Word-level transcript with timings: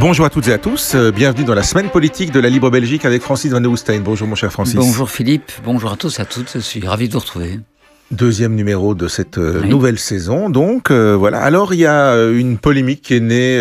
Bonjour 0.00 0.24
à 0.24 0.30
toutes 0.30 0.48
et 0.48 0.52
à 0.54 0.56
tous, 0.56 0.94
euh, 0.94 1.10
bienvenue 1.10 1.44
dans 1.44 1.54
la 1.54 1.62
semaine 1.62 1.90
politique 1.90 2.32
de 2.32 2.40
la 2.40 2.48
Libre 2.48 2.70
Belgique 2.70 3.04
avec 3.04 3.20
Francis 3.20 3.52
Van 3.52 3.62
Houstein. 3.62 4.00
Bonjour 4.00 4.26
mon 4.26 4.34
cher 4.34 4.50
Francis. 4.50 4.76
Bonjour 4.76 5.10
Philippe, 5.10 5.52
bonjour 5.62 5.92
à 5.92 5.96
tous 5.96 6.18
et 6.18 6.22
à 6.22 6.24
toutes, 6.24 6.50
je 6.54 6.58
suis 6.58 6.80
ravi 6.86 7.08
de 7.08 7.12
vous 7.12 7.18
retrouver. 7.18 7.60
Deuxième 8.10 8.54
numéro 8.54 8.94
de 8.94 9.08
cette 9.08 9.36
euh, 9.36 9.62
nouvelle 9.62 9.98
saison, 9.98 10.48
donc 10.48 10.90
euh, 10.90 11.14
voilà. 11.16 11.42
Alors 11.42 11.74
il 11.74 11.80
y 11.80 11.86
a 11.86 12.14
une 12.30 12.56
polémique 12.56 13.02
qui 13.02 13.16
est 13.16 13.20
née. 13.20 13.56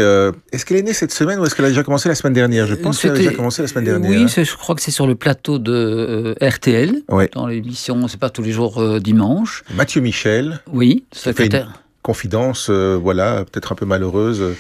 est-ce 0.54 0.66
qu'elle 0.66 0.78
est 0.78 0.84
née 0.84 0.94
cette 0.94 1.12
semaine 1.12 1.40
ou 1.40 1.46
est-ce 1.46 1.56
qu'elle 1.56 1.66
a 1.66 1.70
déjà 1.70 1.84
commencé 1.84 2.08
la 2.08 2.16
semaine 2.16 2.34
dernière? 2.34 2.68
Je 2.68 2.76
pense 2.76 3.02
qu'elle 3.02 3.12
a 3.12 3.16
déjà 3.16 3.34
commencé 3.34 3.62
la 3.62 3.68
semaine 3.68 3.84
dernière. 3.84 4.10
Oui, 4.10 4.30
je 4.30 4.56
crois 4.56 4.76
que 4.76 4.82
c'est 4.82 4.92
sur 4.92 5.08
le 5.08 5.16
plateau 5.16 5.60
de 5.60 6.38
RTL, 6.42 7.02
dans 7.34 7.48
l'émission, 7.48 8.08
c'est 8.08 8.20
pas 8.20 8.30
tous 8.30 8.44
les 8.44 8.54
jours 8.54 9.02
dimanche. 9.02 9.66
Mathieu 9.76 10.00
Michel. 10.00 10.62
Oui, 10.72 11.04
secrétaire. 11.12 11.84
confidence, 12.02 12.70
voilà, 12.70 13.44
peut-être 13.44 13.74
un 13.74 13.76
peu 13.76 13.86
malheureuse 13.86 14.56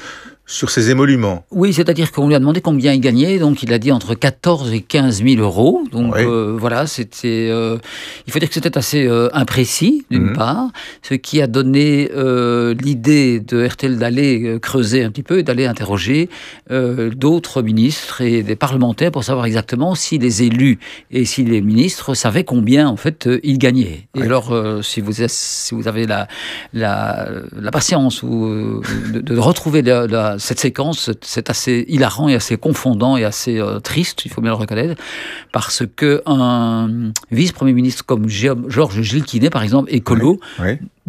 sur 0.50 0.72
ses 0.72 0.90
émoluments. 0.90 1.46
Oui, 1.52 1.74
c'est-à-dire 1.74 2.12
qu'on 2.12 2.28
lui 2.28 2.34
a 2.34 2.39
demandé 2.39 2.60
combien 2.60 2.92
il 2.92 3.00
gagnait, 3.00 3.38
donc 3.38 3.62
il 3.62 3.71
a 3.71 3.78
dit 3.78 3.92
entre 3.92 4.16
14 4.16 4.74
et 4.74 4.82
15 4.82 5.24
000 5.24 5.42
euros. 5.44 5.84
Donc 5.92 6.18
euh, 6.18 6.57
voilà, 6.60 6.88
c'était. 6.88 7.50
Euh, 7.52 7.78
il 8.26 8.34
faut 8.34 8.40
dire 8.40 8.48
que 8.48 8.56
c'était 8.56 8.76
assez 8.76 9.06
euh, 9.06 9.30
imprécis, 9.34 10.06
d'une 10.10 10.30
mhm. 10.30 10.36
part, 10.36 10.70
ce 11.04 11.14
qui 11.14 11.40
a 11.40 11.46
donné 11.46 12.10
l'idée 12.82 13.40
de 13.40 13.64
RTL 13.64 14.00
d'aller 14.00 14.57
creuser 14.60 15.04
un 15.04 15.12
petit 15.12 15.21
peu 15.21 15.38
et 15.38 15.43
d'aller 15.43 15.68
interroger 15.68 16.30
d'autres 16.70 17.62
ministres 17.62 18.21
et 18.21 18.42
des 18.42 18.56
parlementaires 18.56 19.12
pour 19.12 19.24
savoir 19.24 19.46
exactement 19.46 19.93
si 19.93 20.18
les 20.18 20.42
élus 20.42 20.79
et 21.12 21.26
si 21.26 21.43
les 21.43 21.62
ministres 21.62 22.16
savaient 22.16 22.43
combien 22.43 22.88
en 22.88 22.96
fait 22.96 23.29
ils 23.43 23.60
gagnaient. 23.60 24.07
Et 24.16 24.24
alors, 24.24 24.52
si, 24.82 25.02
vous, 25.02 25.12
si 25.28 25.76
vous 25.76 25.88
avez 25.88 26.07
la, 26.07 26.28
la, 26.74 27.29
la 27.56 27.71
patience 27.71 28.24
ou, 28.24 28.82
de, 29.14 29.20
de 29.20 29.38
retrouver 29.38 29.84
la, 29.84 30.07
la 30.07 30.39
cette 30.39 30.60
séquence, 30.60 31.11
c'est 31.21 31.50
assez 31.50 31.86
hilarant 31.88 32.28
et 32.28 32.36
assez 32.36 32.58
confondant 32.58 33.17
et 33.17 33.23
assez 33.23 33.59
euh, 33.59 33.80
triste, 33.80 34.26
il 34.26 34.32
faut 34.32 34.42
bien 34.42 34.52
le 34.52 34.58
reconnaître, 34.58 35.02
parce 35.52 35.84
que 35.95 36.22
un 36.26 37.12
vice-premier 37.32 37.73
ministre 37.73 38.06
comme 38.06 38.28
Georges 38.28 39.02
Gilles 39.02 39.23
Quinet, 39.23 39.50
par 39.50 39.64
exemple, 39.64 39.94
écolo, 39.94 40.40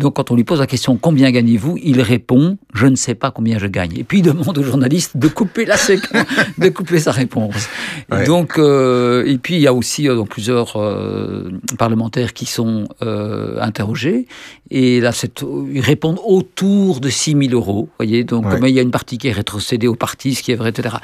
donc 0.00 0.16
quand 0.16 0.30
on 0.30 0.36
lui 0.36 0.44
pose 0.44 0.58
la 0.58 0.66
question 0.66 0.96
combien 0.96 1.30
gagnez-vous, 1.30 1.78
il 1.82 2.00
répond 2.02 2.58
je 2.74 2.86
ne 2.86 2.96
sais 2.96 3.14
pas 3.14 3.30
combien 3.30 3.58
je 3.58 3.66
gagne. 3.66 3.96
Et 3.96 4.04
puis 4.04 4.18
il 4.18 4.22
demande 4.22 4.58
au 4.58 4.62
journaliste 4.62 5.16
de 5.16 5.28
couper 5.28 5.64
la 5.64 5.76
séquence, 5.76 6.24
de 6.58 6.68
couper 6.68 6.98
sa 6.98 7.12
réponse. 7.12 7.68
Donc 8.26 8.58
euh, 8.58 9.24
et 9.26 9.38
puis 9.38 9.54
il 9.54 9.60
y 9.60 9.66
a 9.66 9.74
aussi 9.74 10.08
euh, 10.08 10.16
donc, 10.16 10.30
plusieurs 10.30 10.76
parlementaires 11.78 12.32
qui 12.32 12.46
sont 12.46 12.88
interrogés 13.00 14.26
et 14.70 15.00
là 15.00 15.12
ils 15.72 15.80
répondent 15.80 16.20
autour 16.24 17.00
de 17.00 17.08
6 17.08 17.36
000 17.48 17.52
euros. 17.52 17.88
Voyez 17.98 18.24
donc 18.24 18.46
mais 18.60 18.70
il 18.70 18.74
y 18.74 18.78
a 18.78 18.82
une 18.82 18.90
partie 18.90 19.18
qui 19.18 19.28
est 19.28 19.32
rétrocédée 19.32 19.86
au 19.86 19.94
parti, 19.94 20.34
ce 20.34 20.42
qui 20.42 20.52
est 20.52 20.56
vrai, 20.56 20.70
etc. 20.70 20.96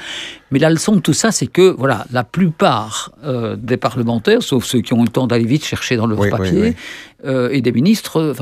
Mais 0.51 0.59
la 0.59 0.69
leçon 0.69 0.95
de 0.95 1.01
tout 1.01 1.13
ça, 1.13 1.31
c'est 1.31 1.47
que 1.47 1.75
voilà, 1.77 2.05
la 2.11 2.23
plupart 2.23 3.11
euh, 3.23 3.55
des 3.55 3.77
parlementaires, 3.77 4.41
sauf 4.41 4.63
ceux 4.63 4.81
qui 4.81 4.93
ont 4.93 4.99
eu 4.99 5.05
le 5.05 5.09
temps 5.09 5.27
d'aller 5.27 5.45
vite 5.45 5.65
chercher 5.65 5.97
dans 5.97 6.07
leur 6.07 6.29
papier, 6.29 6.75
euh, 7.25 7.49
et 7.51 7.61
des 7.61 7.71
ministres, 7.71 8.33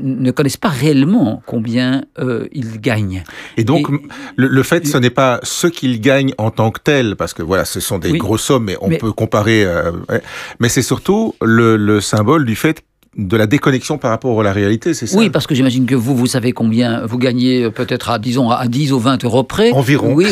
ne 0.00 0.30
connaissent 0.30 0.56
pas 0.56 0.68
réellement 0.68 1.42
combien 1.46 2.04
euh, 2.18 2.46
ils 2.52 2.80
gagnent. 2.80 3.22
Et 3.56 3.64
donc, 3.64 3.86
le, 4.36 4.62
fait, 4.62 4.86
ce 4.86 4.98
n'est 4.98 5.10
pas 5.10 5.40
ce 5.42 5.66
qu'ils 5.66 6.00
gagnent 6.00 6.34
en 6.38 6.50
tant 6.50 6.70
que 6.70 6.80
tel, 6.80 7.16
parce 7.16 7.34
que 7.34 7.42
voilà, 7.42 7.64
ce 7.64 7.80
sont 7.80 7.98
des 7.98 8.16
grosses 8.16 8.42
sommes, 8.42 8.64
mais 8.64 8.76
on 8.80 8.90
peut 8.90 9.12
comparer. 9.12 9.66
mais 10.58 10.68
c'est 10.68 10.82
surtout 10.82 11.34
le, 11.42 11.76
le 11.76 12.00
symbole 12.00 12.44
du 12.44 12.56
fait 12.56 12.82
de 13.16 13.36
la 13.36 13.48
déconnexion 13.48 13.98
par 13.98 14.12
rapport 14.12 14.40
à 14.40 14.44
la 14.44 14.52
réalité, 14.52 14.94
c'est 14.94 15.08
ça 15.08 15.18
Oui, 15.18 15.30
parce 15.30 15.48
que 15.48 15.54
j'imagine 15.56 15.84
que 15.84 15.96
vous, 15.96 16.14
vous 16.14 16.28
savez 16.28 16.52
combien 16.52 17.04
vous 17.06 17.18
gagnez 17.18 17.64
euh, 17.64 17.70
peut-être 17.70 18.08
à, 18.10 18.20
disons, 18.20 18.50
à 18.50 18.68
10 18.68 18.92
ou 18.92 19.00
20 19.00 19.24
euros 19.24 19.42
près. 19.42 19.72
Environ. 19.72 20.12
Oui, 20.14 20.26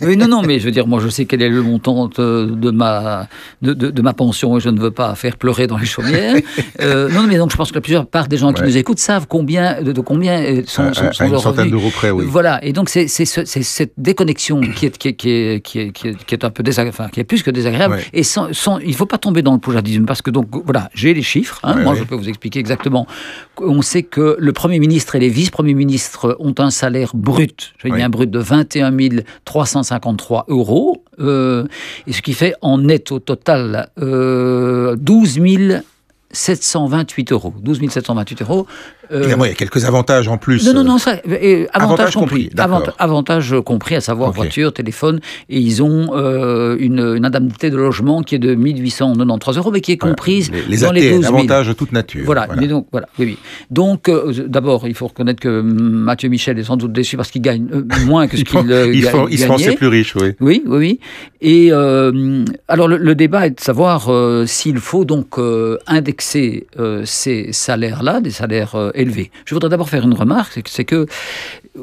oui. 0.00 0.16
non, 0.16 0.26
non, 0.26 0.42
mais 0.42 0.58
je 0.58 0.64
veux 0.64 0.70
dire, 0.70 0.86
moi, 0.86 1.00
je 1.00 1.08
sais 1.08 1.26
quel 1.26 1.42
est 1.42 1.50
le 1.50 1.60
montant 1.60 2.08
de, 2.08 2.70
ma, 2.70 3.28
de, 3.60 4.02
ma 4.02 4.14
pension 4.14 4.56
et 4.56 4.60
je 4.60 4.70
ne 4.70 4.80
veux 4.80 4.90
pas 4.90 5.14
faire 5.16 5.36
pleurer 5.36 5.66
dans 5.66 5.76
les 5.76 5.86
chaumières. 5.86 6.36
Euh, 6.80 7.08
non, 7.08 7.22
mais 7.24 7.36
donc 7.36 7.52
je 7.52 7.56
pense 7.56 7.70
que 7.70 7.76
la 7.76 7.80
plusieurs 7.80 8.06
part 8.06 8.26
des 8.26 8.36
gens 8.36 8.52
qui 8.52 8.62
nous 8.62 8.76
écoutent 8.76 8.98
savent 8.98 9.26
combien, 9.28 9.80
de, 9.80 9.92
combien 10.00 10.40
euh, 10.40 10.62
sont, 10.66 10.92
sont, 10.92 11.12
sont 11.12 11.24
à 11.24 11.26
une 11.26 11.38
centaine 11.38 11.70
d'euros 11.70 11.90
près, 11.90 12.10
oui. 12.10 12.24
Voilà, 12.26 12.62
et 12.64 12.72
donc 12.72 12.88
c'est 12.88 13.06
cette 13.06 13.92
déconnexion 13.96 14.60
qui 14.60 14.86
est, 14.86 14.98
qui 14.98 15.08
est, 15.08 15.14
qui 15.14 15.30
est, 15.30 15.60
qui 15.60 15.78
est, 15.80 15.92
qui 15.92 16.34
est, 16.34 16.44
un 16.44 16.50
peu 16.50 16.62
désagréable, 16.62 16.96
enfin, 16.98 17.10
qui 17.10 17.20
est 17.20 17.24
plus 17.24 17.42
que 17.42 17.50
désagréable. 17.50 17.98
Et 18.12 18.22
sans, 18.22 18.48
il 18.80 18.88
ne 18.88 18.94
faut 18.94 19.06
pas 19.06 19.18
tomber 19.18 19.42
dans 19.42 19.52
le 19.52 19.58
poujadisme, 19.58 20.04
parce 20.04 20.22
que 20.22 20.30
donc, 20.30 20.48
voilà, 20.64 20.90
j'ai 20.94 21.14
les 21.14 21.22
chiffres, 21.22 21.60
hein, 21.62 21.76
moi 21.76 21.94
je 21.94 22.04
peux 22.04 22.13
vous 22.16 22.28
expliquer 22.28 22.58
exactement. 22.58 23.06
On 23.58 23.82
sait 23.82 24.02
que 24.02 24.36
le 24.38 24.52
Premier 24.52 24.78
ministre 24.78 25.14
et 25.14 25.18
les 25.18 25.28
vice-premiers 25.28 25.74
ministres 25.74 26.36
ont 26.38 26.54
un 26.58 26.70
salaire 26.70 27.12
brut, 27.14 27.74
je 27.78 27.88
veux 27.88 27.94
dire 27.94 28.04
un 28.04 28.08
brut 28.08 28.30
de 28.30 28.38
21 28.38 28.92
353 29.44 30.46
euros, 30.48 31.04
euh, 31.20 31.66
et 32.06 32.12
ce 32.12 32.22
qui 32.22 32.32
fait 32.32 32.54
en 32.60 32.78
net 32.78 33.12
au 33.12 33.18
total 33.18 33.90
euh, 33.98 34.96
12 34.96 35.40
728 36.34 37.32
euros. 37.32 37.54
12 37.60 37.88
728 37.90 38.42
euros. 38.42 38.66
Euh, 39.12 39.20
Évidemment, 39.20 39.44
il 39.44 39.48
y 39.48 39.52
a 39.52 39.54
quelques 39.54 39.84
avantages 39.84 40.28
en 40.28 40.38
plus. 40.38 40.66
Non, 40.66 40.74
non, 40.74 40.84
non, 40.84 40.98
ça, 40.98 41.16
avantages, 41.72 42.14
compris. 42.14 42.50
avantages 42.98 43.54
compris, 43.64 43.96
à 43.96 44.00
savoir 44.00 44.32
voiture, 44.32 44.72
téléphone, 44.72 45.20
et 45.48 45.58
ils 45.58 45.82
ont 45.82 46.12
euh, 46.14 46.76
une, 46.78 47.24
indemnité 47.24 47.70
de 47.70 47.76
logement 47.76 48.22
qui 48.22 48.34
est 48.34 48.38
de 48.38 48.54
1893 48.54 49.56
euros, 49.58 49.70
mais 49.70 49.80
qui 49.80 49.92
est 49.92 49.96
comprise 49.96 50.50
les, 50.68 50.78
dans 50.78 50.92
les 50.92 51.10
12 51.10 51.22
000. 51.22 51.34
avantages 51.34 51.68
de 51.68 51.72
toute 51.72 51.92
nature. 51.92 52.22
Voilà, 52.24 52.48
Mais 52.56 52.66
donc, 52.66 52.86
voilà, 52.92 53.08
oui, 53.18 53.26
oui. 53.26 53.38
Donc, 53.70 54.08
euh, 54.08 54.32
d'abord, 54.46 54.86
il 54.86 54.94
faut 54.94 55.06
reconnaître 55.06 55.40
que 55.40 55.60
Mathieu 55.60 56.28
Michel 56.28 56.58
est 56.58 56.64
sans 56.64 56.76
doute 56.76 56.92
déçu 56.92 57.16
parce 57.16 57.30
qu'il 57.30 57.42
gagne 57.42 57.66
moins 58.06 58.26
que 58.26 58.36
ce 58.36 58.44
qu'il 58.44 58.66
gagnait. 58.66 58.96
Il 59.30 59.38
se 59.38 59.46
pensait 59.46 59.74
plus 59.74 59.88
riche, 59.88 60.16
oui. 60.16 60.32
Oui, 60.40 60.62
oui, 60.66 60.78
oui. 60.78 61.00
Et 61.40 61.72
alors, 61.72 62.88
le, 62.88 62.96
le, 62.96 63.14
débat 63.14 63.46
est 63.46 63.50
de 63.50 63.60
savoir 63.60 64.10
s'il 64.46 64.78
faut 64.78 65.04
donc 65.04 65.36
indexer 65.86 66.66
ces 67.04 67.52
salaires-là, 67.52 68.20
des 68.20 68.30
salaires 68.30 68.76
élevés. 68.94 69.30
Je 69.44 69.54
voudrais 69.54 69.70
d'abord 69.70 69.88
faire 69.88 70.04
une 70.04 70.14
remarque, 70.14 70.60
c'est 70.66 70.84
que 70.84 71.06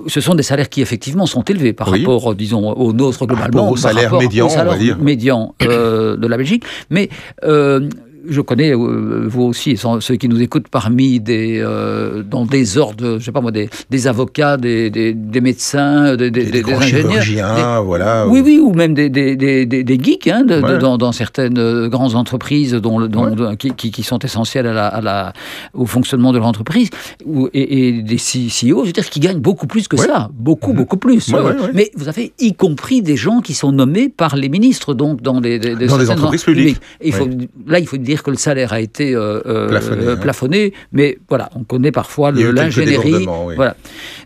ce 0.07 0.21
sont 0.21 0.35
des 0.35 0.43
salaires 0.43 0.69
qui 0.69 0.81
effectivement 0.81 1.25
sont 1.25 1.43
élevés 1.43 1.73
par 1.73 1.87
rapport, 1.89 2.35
disons, 2.35 2.71
aux 2.71 2.93
nôtres 2.93 3.25
globalement. 3.25 3.63
Par 3.63 3.71
au 3.71 3.77
salaire 3.77 4.17
médian, 4.17 4.47
on 4.47 4.63
va 4.65 4.77
dire. 4.77 4.97
médian 4.97 5.55
euh, 5.63 6.17
de 6.17 6.27
la 6.27 6.37
Belgique. 6.37 6.63
Mais 6.89 7.09
euh, 7.43 7.89
je 8.27 8.41
connais, 8.41 8.71
euh, 8.71 9.27
vous 9.27 9.43
aussi, 9.43 9.77
ceux 9.77 10.15
qui 10.15 10.29
nous 10.29 10.41
écoutent 10.41 10.67
parmi 10.67 11.19
des, 11.19 11.59
euh, 11.59 12.23
dans 12.23 12.45
des 12.45 12.77
ordres, 12.77 13.17
je 13.19 13.23
sais 13.23 13.31
pas 13.31 13.41
moi, 13.41 13.51
des, 13.51 13.69
des 13.89 14.07
avocats, 14.07 14.57
des, 14.57 14.89
des, 14.89 15.13
des 15.13 15.41
médecins, 15.41 16.15
des, 16.15 16.29
des 16.31 16.63
ingénieurs. 16.63 17.83
voilà. 17.83 18.27
Oui, 18.27 18.41
oui, 18.43 18.59
ou 18.59 18.73
même 18.73 18.93
des, 18.93 19.09
des, 19.09 19.99
geeks 20.01 20.27
hein, 20.27 20.43
dans, 20.43 20.97
dans, 20.97 21.11
certaines 21.11 21.57
euh, 21.57 21.89
grandes 21.89 22.15
entreprises 22.15 22.73
dont, 22.73 23.07
dont, 23.07 23.55
qui, 23.55 23.73
qui, 23.73 24.03
sont 24.03 24.19
essentielles 24.19 24.67
à 24.67 24.73
la, 24.73 24.87
à 24.87 25.01
la, 25.01 25.33
au 25.73 25.85
fonctionnement 25.85 26.31
de 26.31 26.37
l'entreprise, 26.37 26.89
et, 27.53 27.87
et, 27.87 28.01
des 28.01 28.17
CEO, 28.17 28.81
je 28.81 28.87
veux 28.87 28.91
dire, 28.91 29.09
qui 29.09 29.19
gagnent 29.19 29.39
beaucoup 29.39 29.67
plus 29.67 29.87
que 29.87 29.97
ça, 29.97 30.29
beaucoup, 30.33 30.73
beaucoup 30.73 30.97
plus. 30.97 31.33
Mais 31.73 31.91
vous 31.95 32.07
avez 32.07 32.33
y 32.39 32.53
compris 32.53 33.01
des 33.01 33.15
gens 33.17 33.41
qui 33.41 33.53
sont 33.53 33.71
nommés 33.71 34.09
par 34.09 34.35
les 34.35 34.49
ministres, 34.49 34.93
donc 34.93 35.21
dans 35.21 35.41
des, 35.41 35.59
dans 35.59 36.11
entreprises 36.11 36.43
publiques. 36.43 36.77
il 37.03 37.13
faut, 37.13 37.27
Là, 37.67 37.79
il 37.79 37.87
faut 37.87 37.97
dire 37.97 38.10
dire 38.11 38.23
que 38.23 38.31
le 38.31 38.37
salaire 38.37 38.73
a 38.73 38.79
été 38.79 39.15
euh, 39.15 39.41
euh, 39.45 40.15
plafonné, 40.15 40.73
hein. 40.73 40.79
mais 40.91 41.17
voilà, 41.29 41.49
on 41.55 41.63
connaît 41.63 41.91
parfois 41.91 42.31
l'ingénierie. 42.31 43.25
Voilà. 43.55 43.75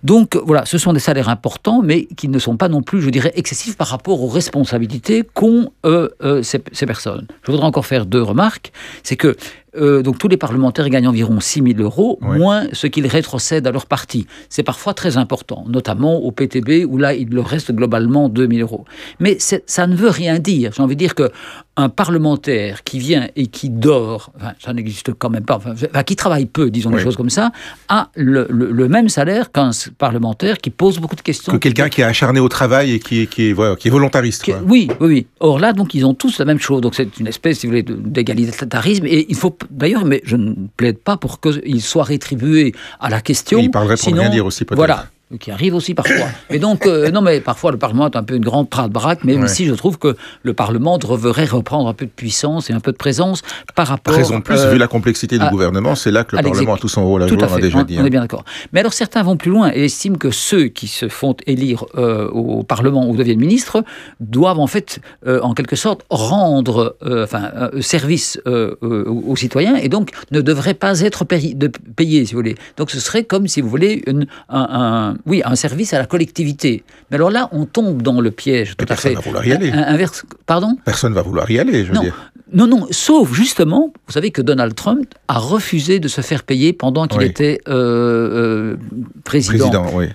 Donc 0.04 0.36
voilà, 0.36 0.66
ce 0.66 0.78
sont 0.78 0.94
des 0.94 1.00
salaires 1.00 1.30
importants, 1.30 1.82
mais 1.82 2.06
qui 2.18 2.28
ne 2.28 2.40
sont 2.40 2.58
pas 2.58 2.70
non 2.70 2.82
plus, 2.82 3.02
je 3.02 3.10
dirais, 3.10 3.32
excessifs 3.36 3.78
par 3.78 3.88
rapport 3.88 4.22
aux 4.22 4.28
responsabilités 4.28 5.24
qu'ont 5.34 5.72
euh, 5.86 6.10
ces, 6.44 6.62
ces, 6.72 6.86
personnes. 6.86 7.28
Je 7.44 7.52
voudrais 7.52 7.66
encore 7.66 7.86
faire 7.86 8.06
deux 8.06 8.22
remarques. 8.22 8.72
C'est 9.04 9.16
que 9.16 9.36
euh, 9.78 10.02
donc 10.02 10.18
tous 10.18 10.28
les 10.28 10.38
parlementaires 10.38 10.90
gagnent 10.90 11.08
environ 11.08 11.40
6 11.40 11.62
000 11.76 11.80
euros, 11.80 12.20
moins 12.22 12.68
ce 12.74 12.88
qu'ils 12.88 13.08
rétrocèdent 13.08 13.68
à 13.68 13.72
leur 13.72 13.86
parti. 13.86 14.28
C'est 14.50 14.64
parfois 14.64 14.94
très 14.94 15.18
important, 15.18 15.66
notamment 15.68 16.18
au 16.18 16.32
PTB, 16.32 16.86
où 16.88 16.98
là, 16.98 17.14
il 17.14 17.30
leur 17.30 17.48
reste 17.48 17.72
globalement 17.72 18.30
2 18.30 18.48
000 18.48 18.60
euros. 18.60 18.86
Mais 19.20 19.38
ça 19.40 19.88
ne 19.88 19.96
veut 19.96 20.10
rien 20.10 20.40
dire. 20.40 20.72
J'ai 20.76 20.82
envie 20.82 20.96
de 20.96 21.00
dire 21.00 21.16
que 21.16 21.32
un 21.78 21.90
parlementaire 21.90 22.84
qui 22.84 23.00
vient 23.00 23.28
et 23.36 23.48
qui 23.48 23.70
dort, 23.70 24.32
ça 24.64 24.74
n'existe 24.74 25.14
quand 25.14 25.30
même 25.30 25.44
pas, 25.44 25.58
enfin, 25.58 25.74
qui 26.04 26.16
travaille 26.16 26.46
peu, 26.46 26.70
disons 26.70 26.90
des 26.90 27.00
choses 27.00 27.18
comme 27.18 27.30
ça, 27.30 27.52
a 27.90 28.10
le, 28.16 28.88
même 28.88 29.10
salaire 29.10 29.52
qu'un 29.52 29.72
parlementaire 29.98 30.60
qui 30.60 30.70
pose 30.70 31.00
beaucoup 31.00 31.18
de 31.18 31.22
questions. 31.22 31.52
Que 31.52 31.58
quelqu'un 31.58 31.90
qui 31.90 32.02
est 32.02 32.06
acharné 32.06 32.40
au 32.40 32.48
travail 32.48 32.94
et 32.94 33.00
qui, 33.00 33.28
qui, 33.28 33.50
est, 33.50 33.78
qui 33.78 33.88
est 33.88 33.92
volontariste. 33.92 34.50
oui, 34.66 34.88
oui, 35.02 35.08
oui. 35.08 35.28
Or 35.40 35.60
là, 35.60 35.74
donc, 35.74 35.94
ils 35.94 36.06
ont 36.06 36.14
tous 36.14 36.40
la 36.40 36.46
même 36.46 36.60
chose. 36.60 36.82
Donc 36.82 36.96
c'est 36.96 37.20
une 37.20 37.28
espèce, 37.28 37.60
si 37.60 37.68
vous 37.68 37.72
voulez, 37.72 37.84
d'égalitarisme. 37.84 39.06
Et 39.06 39.26
il 39.28 39.36
faut 39.36 39.58
d'ailleurs, 39.70 40.06
mais 40.06 40.22
je 40.26 40.36
ne 40.36 40.54
plaide 40.78 40.98
pas 40.98 41.18
pour 41.18 41.40
qu'il 41.40 41.82
soit 41.82 42.04
rétribué 42.04 42.74
à 43.00 43.10
la 43.10 43.22
question. 43.22 43.60
il 43.60 43.72
parlerait 43.72 43.98
pour 43.98 44.14
rien 44.14 44.30
dire 44.30 44.46
aussi, 44.46 44.66
peut-être. 44.66 44.78
Voilà. 44.78 45.08
Qui 45.40 45.52
arrive 45.52 45.74
aussi 45.74 45.94
parfois. 45.94 46.28
Et 46.50 46.60
donc, 46.60 46.86
euh, 46.86 47.10
non, 47.10 47.22
mais 47.22 47.40
parfois 47.40 47.72
le 47.72 47.78
Parlement 47.78 48.10
est 48.10 48.16
un 48.16 48.24
peu 48.24 48.36
une 48.36 48.46
grande 48.46 48.70
trade-braque, 48.70 49.24
mais 49.24 49.36
ici, 49.36 49.66
je 49.66 49.74
trouve 49.74 49.98
que 49.98 50.16
le 50.44 50.54
Parlement 50.54 50.98
devrait 50.98 51.46
reprendre 51.46 51.90
un 51.90 51.94
peu 51.94 52.06
de 52.06 52.12
puissance 52.12 52.70
et 52.70 52.74
un 52.74 52.80
peu 52.80 52.92
de 52.92 52.98
présence 52.98 53.42
par 53.76 53.88
rapport. 53.88 54.14
Raison 54.14 54.42
plus, 54.42 54.64
vu 54.66 54.78
la 54.78 54.88
complexité 54.88 55.40
du 55.40 55.48
gouvernement, 55.50 55.96
c'est 55.96 56.12
là 56.12 56.24
que 56.24 56.36
le 56.36 56.44
Parlement 56.44 56.76
a 56.76 56.78
tout 56.78 56.90
son 56.90 57.06
rôle 57.06 57.24
à 57.24 57.28
jouer, 57.28 57.38
on 57.42 57.54
a 57.54 57.60
déjà 57.60 57.84
dit. 57.84 57.96
On 57.98 58.04
est 58.04 58.08
hein. 58.08 58.10
bien 58.10 58.22
d'accord. 58.22 58.46
Mais 58.72 58.80
alors, 58.80 58.94
certains 58.94 59.24
vont 59.24 59.38
plus 59.38 59.52
loin 59.52 59.72
et 59.74 59.86
estiment 59.86 60.18
que 60.18 60.32
ceux 60.32 60.66
qui 60.66 60.88
se 60.88 61.10
font 61.10 61.36
élire 61.48 61.86
au 61.96 62.64
Parlement 62.64 63.08
ou 63.10 63.16
deviennent 63.16 63.40
ministres 63.40 63.84
doivent 64.20 64.60
en 64.60 64.68
fait, 64.68 65.00
en 65.26 65.54
quelque 65.54 65.76
sorte, 65.76 66.06
rendre 66.10 66.96
enfin, 67.04 67.52
service 67.82 68.40
aux 68.46 69.36
citoyens 69.36 69.76
et 69.76 69.90
donc 69.90 70.12
ne 70.32 70.42
devraient 70.42 70.74
pas 70.74 71.02
être 71.02 71.26
payés, 71.26 72.26
si 72.26 72.34
vous 72.34 72.40
voulez. 72.40 72.56
Donc, 72.78 72.92
ce 72.92 73.00
serait 73.00 73.24
comme, 73.24 73.48
si 73.48 73.62
vous 73.62 73.70
voulez, 73.70 74.04
une, 74.08 74.28
un, 74.50 75.15
oui, 75.26 75.42
un 75.46 75.56
service 75.56 75.94
à 75.94 76.00
la 76.00 76.06
collectivité. 76.06 76.84
Mais 77.10 77.16
alors 77.16 77.32
là, 77.32 77.50
on 77.52 77.66
tombe 77.66 78.02
dans 78.02 78.22
le 78.22 78.32
piège. 78.32 78.76
Tout 78.78 78.86
personne 78.86 79.12
ne 79.12 79.18
va 79.18 79.22
vouloir 79.22 79.48
y 79.48 79.52
aller. 79.52 79.72
Inverse, 79.72 80.26
pardon? 80.46 80.78
Personne 80.86 81.12
ne 81.12 81.16
va 81.16 81.22
vouloir 81.22 81.50
y 81.50 81.60
aller, 81.60 81.86
je 81.86 81.92
veux 81.92 82.00
dire. 82.00 82.32
Non, 82.54 82.68
non, 82.68 82.88
sauf 82.92 83.34
justement, 83.34 83.92
vous 84.06 84.14
savez 84.14 84.30
que 84.30 84.42
Donald 84.42 84.76
Trump 84.76 85.14
a 85.28 85.40
refusé 85.40 86.00
de 86.00 86.08
se 86.08 86.22
faire 86.22 86.44
payer 86.44 86.74
pendant 86.74 87.08
qu'il 87.08 87.24
était 87.24 87.60
euh, 87.68 87.74
euh, 87.74 88.76
président. 89.24 89.72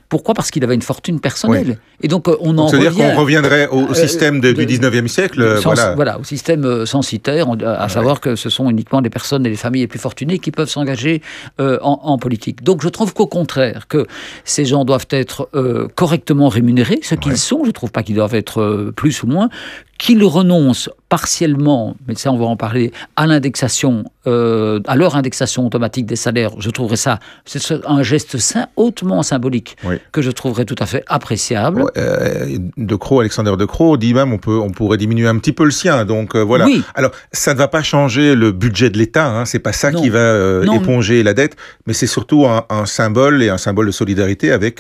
Pourquoi? 0.09 0.35
Parce 0.35 0.53
qu'il 0.53 0.63
avait 0.63 0.77
une 0.77 0.83
fortune 0.83 1.19
personnelle. 1.19 1.79
Et 2.03 2.09
donc 2.09 2.29
euh, 2.29 2.37
on 2.41 2.57
en 2.57 2.67
revient. 2.67 2.83
C'est-à-dire 2.85 3.15
qu'on 3.15 3.21
reviendrait 3.21 3.67
au, 3.69 3.93
système 3.95 4.41
du 4.41 4.55
19e 4.55 5.09
siècle 5.09 5.59
voilà. 5.63 5.95
voilà. 5.95 6.21
au 6.21 6.25
système 6.25 6.87
censitaire, 6.87 7.47
à 7.65 7.89
savoir 7.89 8.21
que 8.21 8.37
ce 8.37 8.49
sont 8.49 8.71
uniquement 8.71 9.03
des 9.03 9.11
personnes 9.11 9.45
et 9.45 9.51
les 9.51 9.57
familles 9.57 9.83
les 9.83 9.89
plus 9.89 9.99
fortunées 9.99 10.39
qui 10.39 10.53
peuvent 10.53 10.71
s'engager 10.71 11.23
en, 11.59 12.17
politique. 12.19 12.63
Donc 12.63 12.83
je 12.83 12.89
trouve 12.89 13.13
qu'au 13.13 13.27
contraire, 13.27 13.89
que 13.89 14.07
ces 14.45 14.65
gens 14.65 14.85
doivent 14.91 15.07
être 15.11 15.49
correctement 15.95 16.49
rémunérés, 16.49 17.01
ce 17.03 17.15
qu'ils 17.15 17.37
sont. 17.37 17.61
Je 17.63 17.69
ne 17.69 17.73
trouve 17.73 17.93
pas 17.93 18.03
qu'ils 18.03 18.17
doivent 18.17 18.35
être 18.35 18.93
plus 18.97 19.23
ou 19.23 19.27
moins. 19.27 19.49
Qu'ils 19.99 20.25
renoncent 20.25 20.89
partiellement, 21.11 21.97
mais 22.07 22.15
ça 22.15 22.33
on 22.33 22.39
va 22.39 22.47
en 22.47 22.57
parler, 22.57 22.93
à 23.17 23.27
l'indexation, 23.27 24.05
euh, 24.29 24.79
à 24.87 24.95
leur 24.95 25.17
indexation 25.17 25.67
automatique 25.67 26.07
des 26.07 26.17
salaires, 26.17 26.53
je 26.59 26.71
trouverais 26.71 26.97
ça, 26.97 27.19
c'est 27.45 27.61
un 27.85 28.03
geste 28.03 28.39
hautement 28.77 29.23
symbolique 29.25 29.77
que 30.13 30.23
je 30.23 30.31
trouverais 30.31 30.65
tout 30.65 30.77
à 30.79 30.87
fait 30.87 31.03
appréciable. 31.09 31.85
Euh, 31.99 32.59
de 32.77 32.99
Alexander 33.19 33.55
De 33.59 33.65
Croix 33.65 33.97
dit 33.97 34.15
même 34.15 34.33
on 34.33 34.39
peut, 34.39 34.57
on 34.57 34.71
pourrait 34.71 34.99
diminuer 34.99 35.27
un 35.27 35.37
petit 35.39 35.53
peu 35.53 35.65
le 35.65 35.73
sien, 35.73 36.05
donc 36.05 36.37
euh, 36.37 36.43
voilà. 36.43 36.67
Alors 36.95 37.11
ça 37.33 37.55
ne 37.55 37.59
va 37.59 37.67
pas 37.67 37.83
changer 37.83 38.37
le 38.37 38.53
budget 38.53 38.89
de 38.89 38.99
l'État, 38.99 39.27
hein, 39.27 39.45
c'est 39.47 39.59
pas 39.59 39.73
ça 39.73 39.91
qui 39.91 40.11
va 40.11 40.63
éponger 40.73 41.25
la 41.25 41.35
dette, 41.35 41.57
mais 41.87 41.93
c'est 41.93 42.07
surtout 42.07 42.47
un, 42.47 42.65
un, 42.71 42.87
symbole 42.87 43.43
et 43.43 43.49
un 43.49 43.59
symbole 43.59 43.87
de 43.87 43.91
solidarité 43.91 44.53
avec 44.53 44.80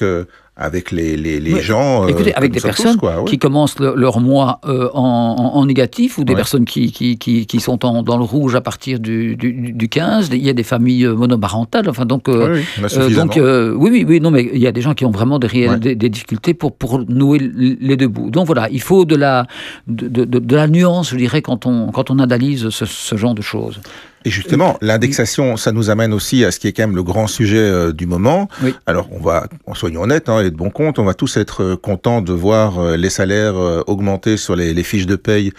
avec 0.56 0.90
les, 0.90 1.16
les, 1.16 1.40
les 1.40 1.62
gens. 1.62 2.06
Écoutez, 2.06 2.34
avec 2.34 2.52
des 2.52 2.60
personnes 2.60 2.98
qui 3.26 3.38
commencent 3.38 3.78
leur 3.78 4.20
mois 4.20 4.60
en, 4.64 5.52
en, 5.54 5.64
négatif 5.64 6.18
ou 6.18 6.24
des 6.24 6.34
personnes 6.34 6.66
qui, 6.66 6.92
qui, 6.92 7.16
qui, 7.16 7.46
qui 7.46 7.60
sont 7.60 7.84
en, 7.86 8.02
dans 8.02 8.18
le 8.18 8.24
rouge 8.24 8.54
à 8.54 8.60
partir 8.60 9.00
du, 9.00 9.36
du, 9.36 9.72
du, 9.72 9.88
15. 9.88 10.28
Il 10.32 10.44
y 10.44 10.50
a 10.50 10.52
des 10.52 10.62
familles 10.62 11.06
monoparentales. 11.06 11.88
Enfin, 11.88 12.04
donc, 12.04 12.24
oui, 12.28 12.62
oui, 12.82 13.14
donc 13.14 13.36
oui, 13.36 13.90
oui, 13.90 14.04
oui, 14.06 14.20
non, 14.20 14.30
mais 14.30 14.50
il 14.52 14.60
y 14.60 14.66
a 14.66 14.72
des 14.72 14.82
gens 14.82 14.92
qui 14.92 15.06
ont 15.06 15.10
vraiment 15.10 15.38
des, 15.38 15.94
des, 15.94 16.08
difficultés 16.10 16.52
pour, 16.52 16.76
pour 16.76 16.98
nouer 16.98 17.38
les 17.38 17.96
deux 17.96 18.08
bouts. 18.08 18.30
Donc 18.30 18.46
voilà, 18.46 18.68
il 18.70 18.82
faut 18.82 19.06
de 19.06 19.16
la, 19.16 19.46
de, 19.86 20.08
de, 20.08 20.24
de 20.24 20.56
la 20.56 20.68
nuance, 20.68 21.10
je 21.10 21.16
dirais, 21.16 21.40
quand 21.40 21.64
on, 21.64 21.90
quand 21.90 22.10
on 22.10 22.18
analyse 22.18 22.68
ce, 22.68 22.84
ce 22.84 23.16
genre 23.16 23.34
de 23.34 23.42
choses. 23.42 23.80
Et 24.26 24.30
justement, 24.30 24.76
l'indexation, 24.82 25.56
ça 25.56 25.72
nous 25.72 25.88
amène 25.88 26.12
aussi 26.12 26.44
à 26.44 26.50
ce 26.50 26.60
qui 26.60 26.68
est 26.68 26.72
quand 26.72 26.82
même 26.82 26.96
le 26.96 27.02
grand 27.02 27.26
sujet 27.26 27.56
euh, 27.56 27.92
du 27.92 28.04
moment. 28.04 28.48
Alors, 28.84 29.08
on 29.12 29.18
va, 29.18 29.46
en 29.66 29.74
soyons 29.74 30.02
honnêtes 30.02 30.28
hein, 30.28 30.40
et 30.40 30.50
de 30.50 30.56
bon 30.56 30.68
compte, 30.68 30.98
on 30.98 31.04
va 31.04 31.14
tous 31.14 31.38
être 31.38 31.62
euh, 31.62 31.76
contents 31.76 32.20
de 32.20 32.34
voir 32.34 32.78
euh, 32.78 32.96
les 32.96 33.08
salaires 33.08 33.56
augmenter 33.86 34.36
sur 34.36 34.56
les, 34.56 34.74
les 34.74 34.82
fiches 34.82 35.06
de 35.06 35.16
paye, 35.16 35.52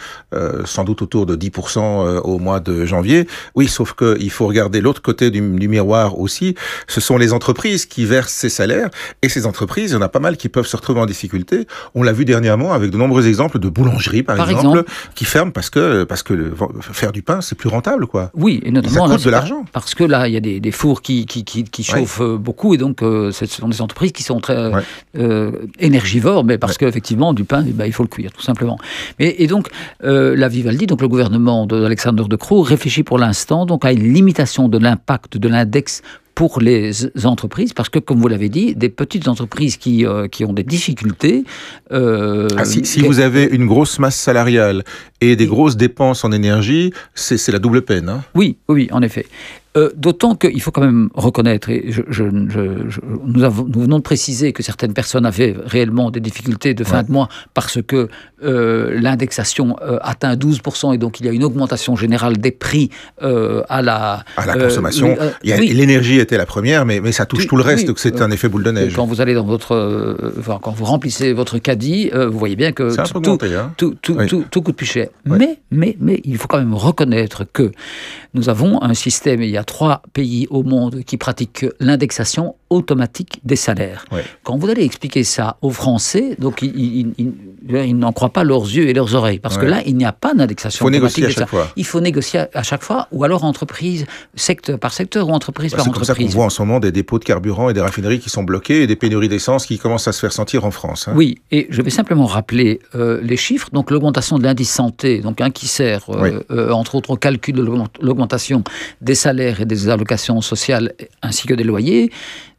sans 0.65 0.83
doute 0.83 1.01
autour 1.01 1.25
de 1.25 1.35
10% 1.35 2.19
au 2.19 2.39
mois 2.39 2.59
de 2.59 2.85
janvier. 2.85 3.27
Oui, 3.55 3.67
sauf 3.67 3.93
qu'il 3.93 4.29
faut 4.29 4.47
regarder 4.47 4.81
l'autre 4.81 5.01
côté 5.01 5.31
du, 5.31 5.41
du, 5.41 5.67
miroir 5.67 6.19
aussi. 6.19 6.55
Ce 6.87 7.01
sont 7.01 7.17
les 7.17 7.33
entreprises 7.33 7.85
qui 7.85 8.05
versent 8.05 8.33
ces 8.33 8.49
salaires. 8.49 8.89
Et 9.21 9.29
ces 9.29 9.45
entreprises, 9.45 9.91
il 9.91 9.93
y 9.93 9.97
en 9.97 10.01
a 10.01 10.09
pas 10.09 10.19
mal 10.19 10.37
qui 10.37 10.49
peuvent 10.49 10.67
se 10.67 10.75
retrouver 10.75 10.99
en 10.99 11.05
difficulté. 11.05 11.67
On 11.95 12.03
l'a 12.03 12.13
vu 12.13 12.25
dernièrement 12.25 12.73
avec 12.73 12.91
de 12.91 12.97
nombreux 12.97 13.27
exemples 13.27 13.59
de 13.59 13.69
boulangeries, 13.69 14.23
par, 14.23 14.49
exemple, 14.49 14.83
qui 15.15 15.25
ferment 15.25 15.51
parce 15.51 15.69
que, 15.69 16.03
parce 16.03 16.23
que 16.23 16.53
faire 16.91 17.11
du 17.11 17.21
pain, 17.21 17.41
c'est 17.41 17.57
plus 17.57 17.69
rentable, 17.69 18.07
quoi. 18.07 18.31
Oui, 18.35 18.50
et 18.63 18.71
notamment 18.71 19.07
ça 19.07 19.15
coûte 19.15 19.25
de 19.25 19.29
l'argent. 19.29 19.65
Parce 19.71 19.95
que 19.95 20.03
là, 20.03 20.27
il 20.27 20.33
y 20.33 20.37
a 20.37 20.39
des, 20.39 20.59
des 20.59 20.71
fours 20.71 21.01
qui, 21.01 21.25
qui, 21.25 21.43
qui, 21.43 21.63
qui 21.63 21.83
chauffent 21.83 22.21
euh, 22.21 22.37
beaucoup, 22.37 22.73
et 22.73 22.77
donc 22.77 23.01
euh, 23.01 23.31
ce 23.31 23.45
sont 23.45 23.69
des 23.69 23.81
entreprises 23.81 24.11
qui 24.11 24.23
sont 24.23 24.39
très 24.39 24.71
euh, 25.17 25.51
énergivores, 25.79 26.43
mais 26.43 26.57
parce 26.57 26.77
qu'effectivement, 26.77 27.33
du 27.33 27.43
pain, 27.43 27.63
eh 27.67 27.71
ben, 27.71 27.85
il 27.85 27.93
faut 27.93 28.03
le 28.03 28.09
cuire, 28.09 28.31
tout 28.31 28.41
simplement. 28.41 28.77
Mais, 29.19 29.35
et 29.39 29.47
donc, 29.47 29.67
la 30.01 30.47
Vivaldi, 30.47 30.87
donc 30.87 31.01
le 31.01 31.07
gouvernement 31.07 31.65
d'Alexandre 31.65 32.27
de 32.27 32.35
Croo, 32.35 32.61
réfléchit 32.61 33.03
pour 33.03 33.17
l'instant 33.17 33.65
donc 33.65 33.85
à 33.85 33.91
une 33.91 34.13
limitation 34.13 34.67
de 34.67 34.77
l'impact 34.77 35.37
de 35.37 35.47
l'index 35.47 36.01
pour 36.35 36.61
les 36.61 36.91
entreprises, 37.25 37.73
parce 37.73 37.89
que, 37.89 37.99
comme 37.99 38.19
vous 38.19 38.27
l'avez 38.27 38.49
dit, 38.49 38.73
des 38.75 38.89
petites 38.89 39.27
entreprises 39.27 39.77
qui, 39.77 40.05
euh, 40.05 40.27
qui 40.27 40.45
ont 40.45 40.53
des 40.53 40.63
difficultés. 40.63 41.43
Euh, 41.91 42.47
ah, 42.57 42.65
si, 42.65 42.85
si 42.85 43.01
vous 43.01 43.19
avez 43.19 43.43
une 43.43 43.65
grosse 43.67 43.99
masse 43.99 44.15
salariale 44.15 44.83
et 45.21 45.35
des 45.35 45.45
grosses 45.45 45.77
dépenses 45.77 46.25
en 46.25 46.31
énergie, 46.31 46.91
c'est 47.15 47.51
la 47.51 47.59
double 47.59 47.83
peine. 47.83 48.09
Hein 48.09 48.23
oui, 48.35 48.57
oui, 48.67 48.89
en 48.91 49.01
effet. 49.01 49.25
Euh, 49.77 49.89
d'autant 49.95 50.35
qu'il 50.35 50.61
faut 50.61 50.71
quand 50.71 50.81
même 50.81 51.09
reconnaître, 51.13 51.69
et 51.69 51.85
je, 51.87 52.23
nous, 52.23 53.43
avons, 53.43 53.63
nous, 53.63 53.81
venons 53.83 53.99
de 53.99 54.03
préciser 54.03 54.51
que 54.51 54.63
certaines 54.63 54.93
personnes 54.93 55.25
avaient 55.25 55.55
réellement 55.65 56.11
des 56.11 56.19
difficultés 56.19 56.73
de 56.73 56.83
fin 56.83 57.03
de 57.03 57.11
mois 57.11 57.29
parce 57.53 57.81
que 57.81 58.09
euh, 58.43 58.99
l'indexation 58.99 59.77
euh, 59.81 59.97
atteint 60.01 60.35
12% 60.35 60.93
et 60.93 60.97
donc 60.97 61.21
il 61.21 61.25
y 61.25 61.29
a 61.29 61.31
une 61.31 61.45
augmentation 61.45 61.95
générale 61.95 62.37
des 62.37 62.51
prix 62.51 62.89
à 63.21 63.81
la, 63.81 64.25
à 64.35 64.45
la 64.45 64.57
consommation. 64.57 65.15
L'énergie 65.41 66.19
était 66.19 66.37
la 66.37 66.45
première, 66.45 66.85
mais, 66.85 66.99
mais 66.99 67.13
ça 67.13 67.25
touche 67.25 67.47
tout 67.47 67.55
le 67.55 67.63
reste, 67.63 67.87
donc 67.87 67.99
c'est 67.99 68.21
un 68.21 68.29
effet 68.29 68.49
boule 68.49 68.63
de 68.63 68.71
neige. 68.71 68.93
Quand 68.93 69.05
vous 69.05 69.21
allez 69.21 69.35
dans 69.35 69.45
votre, 69.45 70.17
quand 70.61 70.71
vous 70.71 70.85
remplissez 70.85 71.31
votre 71.31 71.59
caddie, 71.59 72.11
vous 72.13 72.37
voyez 72.37 72.57
bien 72.57 72.73
que 72.73 72.93
tout, 72.93 73.37
hein. 73.55 73.71
tout, 73.77 73.95
tout, 74.01 74.45
tout, 74.51 74.61
coûte 74.61 74.75
plus 74.75 74.85
cher. 74.85 75.07
Mais, 75.25 75.59
mais, 75.69 75.95
mais 75.99 76.19
il 76.23 76.37
faut 76.37 76.47
quand 76.47 76.57
même 76.57 76.73
reconnaître 76.73 77.45
que 77.51 77.71
nous 78.33 78.49
avons 78.49 78.81
un 78.81 78.93
système, 78.93 79.41
il 79.41 79.49
y 79.49 79.57
a 79.57 79.63
trois 79.63 80.01
pays 80.13 80.47
au 80.49 80.63
monde 80.63 81.03
qui 81.03 81.17
pratiquent 81.17 81.65
l'indexation 81.79 82.55
automatique 82.69 83.41
des 83.43 83.57
salaires. 83.57 84.05
Quand 84.43 84.57
vous 84.57 84.69
allez 84.69 84.83
expliquer 84.83 85.23
ça 85.23 85.57
aux 85.61 85.71
Français, 85.71 86.35
donc 86.39 86.61
ils, 86.61 87.13
n'en 87.97 88.13
croient 88.13 88.29
pas 88.29 88.45
leurs 88.45 88.63
yeux 88.63 88.87
et 88.87 88.93
leurs 88.93 89.13
oreilles, 89.13 89.39
parce 89.39 89.57
que 89.57 89.65
là, 89.65 89.81
il 89.85 89.97
n'y 89.97 90.05
a 90.05 90.13
pas 90.13 90.33
d'indexation 90.33 90.85
automatique 90.85 91.25
des 91.25 91.33
salaires. 91.33 91.73
Il 91.75 91.85
faut 91.85 91.99
négocier 91.99 92.45
à 92.53 92.63
chaque 92.63 92.83
fois, 92.83 93.07
ou 93.11 93.23
alors 93.23 93.43
entreprise, 93.43 94.05
secteur 94.35 94.79
par 94.79 94.93
secteur, 94.93 95.27
ou 95.27 95.33
entreprise 95.33 95.71
bah, 95.71 95.77
par 95.77 95.87
entreprise. 95.87 96.07
C'est 96.07 96.13
comme 96.13 96.27
ça 96.27 96.31
qu'on 96.31 96.37
voit 96.37 96.45
en 96.45 96.49
ce 96.49 96.61
moment 96.61 96.79
des 96.79 96.91
dépôts 96.91 97.19
de 97.19 97.25
carburant 97.25 97.69
et 97.69 97.73
des 97.73 97.81
raffineries 97.81 98.19
qui 98.19 98.29
sont 98.29 98.43
bloqués, 98.43 98.83
et 98.83 98.87
des 98.87 98.95
pénuries 98.95 99.29
d'essence 99.29 99.65
qui 99.65 99.77
commencent 99.77 100.07
à 100.07 100.13
se 100.13 100.19
faire 100.21 100.31
sentir 100.31 100.63
en 100.63 100.71
France. 100.71 101.07
Hein. 101.07 101.13
Oui, 101.15 101.39
et 101.51 101.67
je 101.69 101.81
vais 101.81 101.89
simplement 101.89 102.25
rappeler 102.25 102.79
euh, 102.95 103.19
les 103.21 103.37
chiffres. 103.37 103.67
Donc 103.73 103.91
l'augmentation 103.91 104.39
de 104.39 104.43
l'indice 104.43 104.71
santé, 104.71 105.00
donc 105.03 105.41
un 105.41 105.51
qui 105.51 105.67
sert, 105.67 106.05
euh, 106.09 106.43
euh, 106.51 106.71
entre 106.71 106.95
autres, 106.95 107.11
au 107.11 107.15
calcul 107.15 107.55
de 107.55 107.67
l'augmentation 108.01 108.63
des 109.01 109.15
salaires 109.15 109.61
et 109.61 109.65
des 109.65 109.89
allocations 109.89 110.41
sociales, 110.41 110.93
ainsi 111.21 111.47
que 111.47 111.53
des 111.53 111.63
loyers, 111.63 112.11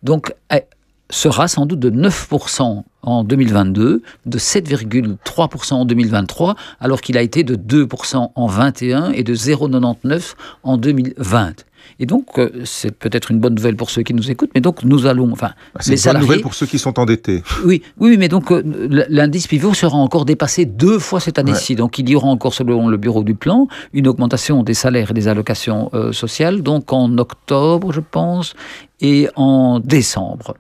donc 0.03 0.35
eh, 0.53 0.63
sera 1.13 1.47
sans 1.47 1.67
doute 1.67 1.79
de 1.79 1.91
9% 1.91 2.83
en 3.03 3.25
2022, 3.25 4.03
de 4.27 4.39
7,3% 4.39 5.75
en 5.75 5.85
2023, 5.85 6.57
alors 6.81 7.01
qu'il 7.01 7.19
a 7.19 7.23
été 7.23 7.45
de 7.45 7.55
2% 7.55 8.31
en 8.35 8.47
2021 8.49 9.13
et 9.13 9.23
de 9.23 9.35
0,99% 9.35 10.35
en 10.63 10.77
2020. 10.77 11.65
Et 11.99 12.07
donc, 12.07 12.39
euh, 12.39 12.63
c'est 12.65 12.97
peut-être 12.97 13.31
une 13.31 13.39
bonne 13.39 13.55
nouvelle 13.55 13.77
pour 13.77 13.91
ceux 13.91 14.03
qui 14.03 14.15
nous 14.15 14.31
écoutent, 14.31 14.51
mais 14.55 14.61
donc 14.61 14.85
nous 14.85 15.07
allons, 15.07 15.31
enfin, 15.33 15.51
bah, 15.75 15.81
c'est 15.81 15.95
une 15.95 16.13
bonne 16.13 16.23
nouvelle 16.23 16.41
pour 16.41 16.55
ceux 16.55 16.67
qui 16.67 16.79
sont 16.79 16.99
endettés. 16.99 17.43
Oui, 17.65 17.83
oui, 17.99 18.17
mais 18.19 18.29
donc 18.29 18.51
euh, 18.51 18.63
l'indice 19.09 19.47
pivot 19.47 19.75
sera 19.75 19.97
encore 19.97 20.25
dépassé 20.25 20.65
deux 20.65 20.99
fois 20.99 21.21
cette 21.21 21.39
année-ci. 21.39 21.75
Donc, 21.75 21.99
il 21.99 22.09
y 22.09 22.15
aura 22.15 22.29
encore, 22.29 22.55
selon 22.55 22.89
le 22.89 22.97
bureau 22.97 23.25
du 23.25 23.35
plan, 23.35 23.69
une 23.93 24.09
augmentation 24.09 24.63
des 24.63 24.75
salaires 24.75 25.11
et 25.11 25.15
des 25.15 25.29
allocations 25.29 25.91
euh, 25.95 26.13
sociales. 26.13 26.63
Donc, 26.63 26.93
en 26.93 27.19
octobre, 27.19 27.93
je 27.93 28.01
pense, 28.01 28.55
et 29.03 29.29
en 29.37 29.81
décembre. 29.81 30.57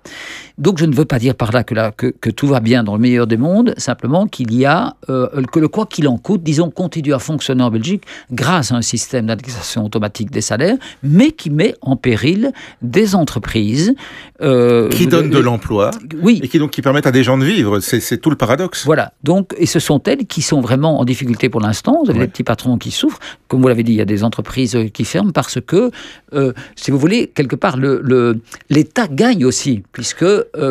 Donc 0.62 0.78
je 0.78 0.84
ne 0.84 0.94
veux 0.94 1.04
pas 1.04 1.18
dire 1.18 1.34
par 1.34 1.50
là 1.50 1.64
que, 1.64 1.74
là, 1.74 1.90
que, 1.90 2.06
que 2.06 2.30
tout 2.30 2.46
va 2.46 2.60
bien 2.60 2.84
dans 2.84 2.94
le 2.94 3.00
meilleur 3.00 3.26
des 3.26 3.36
mondes, 3.36 3.74
simplement 3.78 4.28
qu'il 4.28 4.54
y 4.54 4.64
a, 4.64 4.94
euh, 5.10 5.42
que 5.50 5.58
le 5.58 5.66
quoi 5.66 5.86
qu'il 5.86 6.06
en 6.06 6.18
coûte, 6.18 6.44
disons, 6.44 6.70
continue 6.70 7.12
à 7.12 7.18
fonctionner 7.18 7.64
en 7.64 7.70
Belgique 7.70 8.04
grâce 8.30 8.70
à 8.70 8.76
un 8.76 8.82
système 8.82 9.26
d'indexation 9.26 9.84
automatique 9.84 10.30
des 10.30 10.40
salaires, 10.40 10.76
mais 11.02 11.32
qui 11.32 11.50
met 11.50 11.74
en 11.80 11.96
péril 11.96 12.52
des 12.80 13.16
entreprises. 13.16 13.96
Euh, 14.40 14.88
qui 14.90 15.08
donnent 15.08 15.30
de 15.30 15.38
l'emploi, 15.40 15.90
oui. 16.22 16.40
et 16.44 16.48
qui, 16.48 16.60
donc, 16.60 16.70
qui 16.70 16.80
permettent 16.80 17.08
à 17.08 17.12
des 17.12 17.24
gens 17.24 17.38
de 17.38 17.44
vivre. 17.44 17.80
C'est 17.80 18.18
tout 18.18 18.30
le 18.30 18.36
paradoxe. 18.36 18.84
Voilà, 18.84 19.12
donc, 19.24 19.54
et 19.58 19.66
ce 19.66 19.80
sont 19.80 20.00
elles 20.04 20.26
qui 20.26 20.42
sont 20.42 20.60
vraiment 20.60 21.00
en 21.00 21.04
difficulté 21.04 21.48
pour 21.48 21.60
l'instant. 21.60 22.02
Vous 22.04 22.10
avez 22.10 22.20
des 22.20 22.28
petits 22.28 22.44
patrons 22.44 22.78
qui 22.78 22.92
souffrent. 22.92 23.18
Comme 23.48 23.62
vous 23.62 23.68
l'avez 23.68 23.82
dit, 23.82 23.92
il 23.92 23.98
y 23.98 24.00
a 24.00 24.04
des 24.04 24.22
entreprises 24.22 24.78
qui 24.94 25.04
ferment 25.04 25.32
parce 25.32 25.58
que, 25.60 25.90
euh, 26.34 26.52
si 26.76 26.92
vous 26.92 26.98
voulez, 26.98 27.26
quelque 27.26 27.56
part, 27.56 27.76
le 27.76 28.40
l'État 28.70 29.08
gagne 29.08 29.44
aussi, 29.44 29.82
puisque 29.92 30.24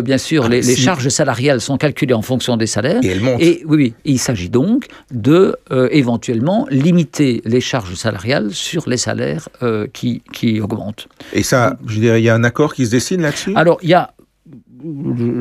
bien 0.03 0.17
sûr, 0.17 0.47
les, 0.47 0.61
charges 0.75 1.09
salariales 1.09 1.61
sont 1.61 1.77
calculées 1.77 2.13
en 2.13 2.21
fonction 2.21 2.57
des 2.57 2.67
salaires. 2.67 2.99
Et 3.03 3.07
elles 3.07 3.21
montent. 3.21 3.41
Et 3.41 3.63
oui, 3.65 3.77
oui. 3.77 3.93
il 4.05 4.19
s'agit 4.19 4.49
donc 4.49 4.87
de 5.11 5.55
éventuellement 5.91 6.67
limiter 6.69 7.41
les 7.45 7.61
charges 7.61 7.95
salariales 7.95 8.51
sur 8.51 8.87
les 8.87 8.97
salaires 8.97 9.49
qui, 9.93 10.21
qui 10.31 10.61
augmentent. 10.61 11.07
Et 11.33 11.43
ça, 11.43 11.77
je 11.87 11.99
dirais, 11.99 12.21
il 12.21 12.25
y 12.25 12.29
a 12.29 12.35
un 12.35 12.43
accord 12.43 12.73
qui 12.73 12.85
se 12.85 12.91
dessine 12.91 13.21
là-dessus? 13.21 13.53
Alors, 13.55 13.79
il 13.81 13.89
y 13.89 13.93
a 13.93 14.13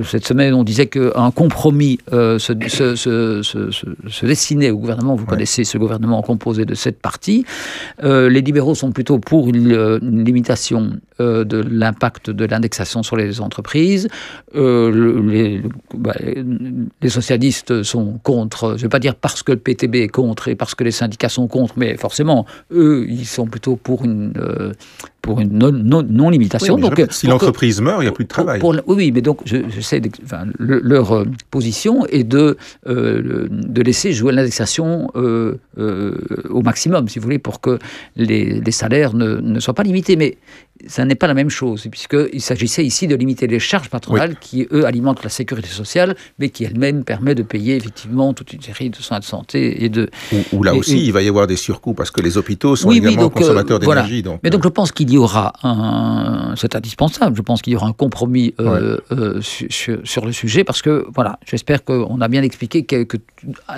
cette 0.05 0.27
semaine, 0.27 0.55
on 0.55 0.65
disait 0.65 0.87
qu'un 0.87 1.31
compromis 1.31 1.99
euh, 2.13 2.39
se, 2.39 2.53
dessinait 4.25 4.71
au 4.71 4.79
gouvernement. 4.79 5.15
Vous 5.15 5.27
connaissez 5.27 5.65
ce 5.65 5.79
gouvernement 5.79 6.23
composé 6.23 6.65
de 6.65 6.75
sept 6.75 7.01
partis. 7.01 7.45
Euh, 8.03 8.29
les 8.29 8.41
libéraux 8.41 8.75
sont 8.75 8.93
plutôt 8.93 9.19
pour 9.19 9.49
une, 9.49 9.99
limitation 10.01 10.93
euh, 11.21 11.45
de 11.45 11.59
l'impact 11.59 12.31
de 12.31 12.45
l'indexation 12.45 13.03
sur 13.03 13.17
les 13.17 13.41
entreprises. 13.41 14.09
les, 14.55 15.63
bah, 15.95 16.15
les, 17.01 17.09
socialistes 17.09 17.83
sont 17.83 18.19
contre, 18.23 18.71
je 18.71 18.75
ne 18.75 18.83
vais 18.83 18.89
pas 18.89 18.99
dire 18.99 19.15
parce 19.15 19.43
que 19.43 19.53
le 19.53 19.59
PTB 19.59 19.97
est 19.97 20.09
contre 20.09 20.49
et 20.49 20.55
parce 20.55 20.75
que 20.75 20.85
les 20.85 20.91
syndicats 20.91 21.29
sont 21.29 21.49
contre, 21.49 21.75
mais 21.77 21.97
forcément, 21.97 22.47
eux, 22.73 23.07
ils 23.09 23.27
sont 23.27 23.47
plutôt 23.47 23.77
pour 23.77 24.05
une 24.05 24.33
pour 25.23 25.41
une 25.41 25.59
non-limitation. 25.59 26.77
donc, 26.77 27.03
si 27.11 27.27
l'entreprise 27.27 27.81
meurt, 27.81 27.99
il 28.01 28.05
n'y 28.05 28.09
a 28.09 28.13
plus 28.13 28.25
de 28.25 28.29
travail. 28.29 28.61
oui, 28.63 28.79
oui, 28.87 29.13
mais 29.13 29.21
donc 29.21 29.41
je, 29.45 29.81
sais, 29.81 30.01
enfin, 30.25 30.45
leur 30.59 31.13
euh, 31.13 31.25
position 31.51 32.07
est 32.07 32.25
de, 32.25 32.57
euh, 32.87 33.47
de 33.51 33.83
laisser 33.83 34.13
jouer 34.13 34.33
l'indexation 34.33 35.11
euh, 35.17 35.59
au 36.49 36.63
maximum, 36.63 37.09
si 37.09 37.19
vous 37.19 37.25
voulez, 37.25 37.39
pour 37.39 37.61
que 37.61 37.79
les, 38.17 38.61
les 38.61 38.73
salaires 38.73 39.15
ne, 39.15 39.37
ne, 39.37 39.61
soient 39.61 39.75
pas 39.75 39.83
limités. 39.83 40.17
Mais 40.17 40.37
ça 40.87 41.05
n'est 41.05 41.15
pas 41.15 41.27
la 41.27 41.35
même 41.35 41.51
chose, 41.51 41.87
puisqu'il 41.91 42.41
s'agissait 42.41 42.85
ici 42.85 43.07
de 43.07 43.15
limiter 43.15 43.47
les 43.47 43.59
charges 43.59 43.91
patronales 43.91 44.37
qui, 44.39 44.67
eux, 44.73 44.87
alimentent 44.87 45.23
la 45.23 45.31
sécurité 45.31 45.69
sociale, 45.69 46.17
mais 46.39 46.49
qui 46.49 46.65
elles-mêmes 46.65 47.05
permettent 47.05 47.39
de 47.39 47.43
payer 47.43 47.77
effectivement 47.77 48.33
toute 48.33 48.53
une 48.53 48.63
série 48.63 48.91
de 48.91 48.97
soins 48.97 49.19
de 49.19 49.25
santé 49.25 49.85
et 49.85 49.89
de... 49.89 50.09
Ou, 50.53 50.63
là 50.63 50.75
aussi, 50.75 51.05
il 51.05 51.13
va 51.13 51.23
y 51.23 51.29
avoir 51.29 51.47
des 51.47 51.57
surcoûts, 51.57 51.95
parce 51.95 52.11
que 52.11 52.21
les 52.21 52.39
hôpitaux 52.39 52.77
sont 52.77 52.91
également 52.91 53.25
euh, 53.25 53.29
consommateurs 53.29 53.79
d'énergie. 53.79 54.25
Mais 54.43 54.51
donc 54.51 54.63
je 54.63 54.69
pense 54.69 54.93
qu'il 54.93 55.10
y 55.13 55.19
aura 55.19 55.53
un... 55.63 56.55
C'est 56.57 56.75
indispensable, 56.77 57.37
je 57.37 57.43
pense 57.43 57.63
qu'il 57.63 57.73
y 57.73 57.77
aura 57.77 57.87
un 57.87 57.93
compromis 57.93 58.55
euh, 58.61 58.99
euh, 59.13 59.41
sur, 59.41 60.25
le 60.25 60.33
sujet, 60.33 60.65
parce 60.65 60.83
que, 60.83 61.07
voilà, 61.15 61.39
j'espère 61.47 61.85
qu'on 61.85 62.21
a 62.21 62.29
bien 62.29 62.43
expliqué 62.43 62.85
que, 62.85 63.07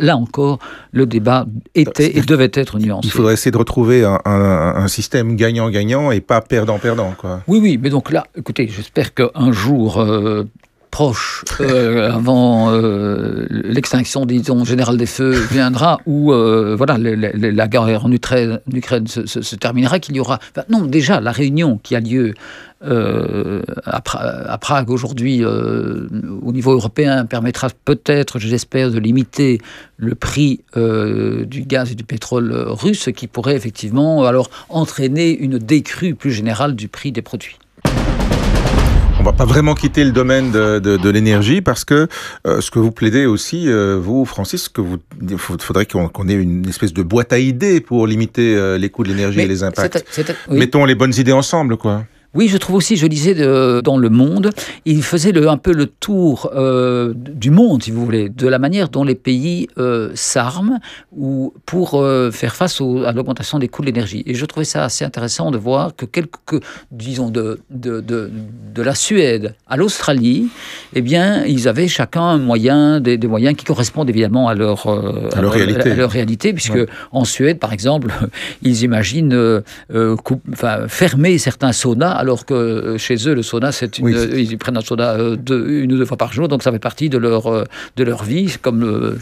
là 0.01 0.17
encore, 0.17 0.59
le 0.93 1.07
débat 1.07 1.47
était 1.75 2.17
et 2.17 2.23
devait 2.23 2.51
être 2.53 2.79
nuancé. 2.79 3.09
Il 3.09 3.11
faudrait 3.12 3.35
essayer 3.35 3.51
de 3.51 3.59
retrouver 3.59 4.05
un, 4.05 4.21
un 4.25 4.89
système 4.89 5.37
gagnant-gagnant 5.37 6.11
et 6.11 6.21
pas 6.21 6.41
perdant-perdant 6.41 7.12
oui, 7.49 7.59
oui, 7.61 7.79
mais 7.81 7.91
donc 7.91 8.11
là, 8.11 8.27
écoutez, 8.37 8.69
j'espère 8.69 9.15
qu'un 9.15 9.53
jour 9.53 10.01
euh, 10.01 10.45
proche, 10.93 11.43
euh, 11.61 12.13
avant 12.13 12.71
euh, 12.71 13.47
l'extinction, 13.49 14.27
disons, 14.27 14.63
générale 14.65 14.99
des 14.99 15.07
feux 15.07 15.33
viendra, 15.51 15.99
où 16.07 16.33
voilà, 16.33 16.99
la 16.99 17.67
guerre 17.67 18.05
en 18.05 18.13
Ukraine, 18.13 18.61
se, 19.07 19.57
terminera, 19.57 19.99
qu'il 19.99 20.15
y 20.17 20.21
aura... 20.21 20.39
non, 20.69 20.83
déjà, 20.83 21.21
la 21.21 21.33
réunion 21.33 21.81
qui 21.83 21.97
a 21.97 22.01
lieu 22.01 22.35
à, 22.85 24.59
Prague 24.61 24.91
aujourd'hui 24.91 25.45
au 25.45 26.53
niveau 26.53 26.73
européen 26.73 27.25
permettra 27.25 27.69
peut-être, 27.85 28.39
j'espère, 28.39 28.91
de 28.91 28.99
limiter 28.99 29.61
le 29.97 30.15
prix 30.15 30.61
du 30.77 31.63
gaz 31.63 31.91
et 31.91 31.95
du 31.95 32.05
pétrole 32.05 32.53
russe, 32.69 33.09
qui 33.17 33.29
pourrait 33.29 33.57
effectivement 33.57 34.25
alors 34.25 34.51
entraîner 34.69 35.31
une 35.31 35.59
décrue 35.59 36.15
plus 36.15 36.33
générale 36.33 36.77
du 36.77 36.89
prix 36.89 37.13
des 37.13 37.23
produits. 37.23 37.57
On 39.23 39.25
va 39.26 39.33
pas 39.33 39.45
vraiment 39.45 39.76
quitter 39.76 40.02
le 40.02 40.11
domaine 40.11 40.50
de, 40.50 40.81
de, 40.81 40.97
de 40.97 41.09
l'énergie 41.09 41.61
parce 41.61 41.85
que 41.85 42.09
euh, 42.45 42.61
ce 42.61 42.73
que 42.73 42.81
vous 42.81 42.91
plaidez 42.91 43.25
aussi, 43.25 43.69
euh, 43.69 43.97
vous, 43.97 44.25
Francis, 44.25 44.69
que 44.69 44.81
vous 44.81 44.99
faudrait 45.38 45.87
qu'on 45.87 46.29
ait 46.29 46.33
une 46.33 46.69
espèce 46.69 46.93
de 46.93 47.05
boîte 47.05 47.33
à 47.33 47.38
idées 47.38 47.81
pour 47.81 48.09
limiter 48.09 48.57
euh, 48.57 48.79
les 48.79 48.91
coûts 48.91 49.05
de 49.05 49.11
l'énergie 49.11 49.38
et 49.38 49.47
les 49.47 49.62
impacts. 49.62 50.05
Mettons 50.50 50.85
les 50.85 50.97
bonnes 50.97 51.14
idées 51.17 51.31
ensemble, 51.31 51.76
quoi. 51.76 52.05
Oui, 52.35 52.49
je 52.49 52.57
trouve 52.57 52.77
aussi, 52.77 52.97
je 52.97 53.07
lisais 53.07 53.35
dans 53.83 53.99
Le 53.99 54.09
Monde, 54.09 54.51
il 54.87 55.03
faisait 55.03 55.33
le, 55.33 55.51
un 55.51 55.59
peu 55.59 55.75
le 55.75 55.87
tour 55.87 56.51
euh, 56.55 57.12
du 57.15 57.51
monde, 57.51 57.83
si 57.83 57.91
vous 57.91 58.03
voulez, 58.03 58.31
de 58.31 58.49
la 58.49 58.59
manière 58.59 58.89
dont 58.89 59.05
les 59.05 59.15
pays 59.15 59.69
euh, 59.77 60.11
s'arment 60.15 60.79
ou 61.15 61.53
pour 61.67 62.01
euh, 62.01 62.31
faire 62.31 62.57
face 62.57 62.81
à 62.81 63.12
l'augmentation 63.12 63.59
des 63.59 63.69
coûts 63.69 63.83
de 63.83 63.87
l'énergie. 63.87 64.23
Et 64.25 64.35
je 64.35 64.47
trouvais 64.47 64.65
ça 64.65 64.85
assez 64.85 65.05
intéressant 65.05 65.51
de 65.51 65.59
voir 65.59 65.95
que 65.95 66.07
quelques, 66.07 66.62
disons, 66.91 67.29
de, 67.29 67.61
de, 67.69 68.01
de, 68.01 68.31
de 68.75 68.83
la 68.83 68.95
Suède 68.95 69.55
à 69.69 69.77
l'Australie, 69.77 70.49
eh 70.95 71.03
bien, 71.03 71.45
ils 71.45 71.69
avaient 71.69 71.89
chacun 71.89 72.23
un 72.23 72.39
moyen, 72.39 73.01
des, 73.01 73.19
des 73.19 73.27
moyens 73.27 73.57
qui 73.57 73.67
correspondent 73.67 74.09
évidemment 74.09 74.49
à 74.49 74.55
leur, 74.55 74.87
à 74.87 75.43
leur, 75.43 75.53
réalité. 75.53 75.91
À 75.91 75.95
leur 75.95 76.11
réalité, 76.11 76.55
puisque 76.55 76.79
en 77.11 77.25
Suède, 77.25 77.59
par 77.59 77.75
exemple, 77.75 78.11
ils 78.62 78.85
imaginent 78.85 79.62
fermer 80.89 81.37
certains 81.37 81.73
saunas 81.73 82.22
alors 82.23 82.47
que 82.47 82.55
euh, 82.55 82.99
chez 82.99 83.17
eux, 83.26 83.35
le 83.35 83.43
sauna, 83.43 83.73
c'est 83.73 83.99
une, 83.99 84.09
ils 84.33 84.57
prennent 84.57 84.76
un 84.76 84.81
sauna 84.81 85.14
euh, 85.14 85.37
une 85.83 85.93
ou 85.93 85.99
deux 85.99 86.05
fois 86.05 86.17
par 86.17 86.33
jour, 86.33 86.47
donc 86.47 86.62
ça 86.62 86.71
fait 86.71 86.79
partie 86.79 87.09
de 87.09 87.19
leur, 87.19 87.49
euh, 87.49 87.64
de 87.97 88.05
leur 88.05 88.23
vie, 88.23 88.55
comme 88.62 89.17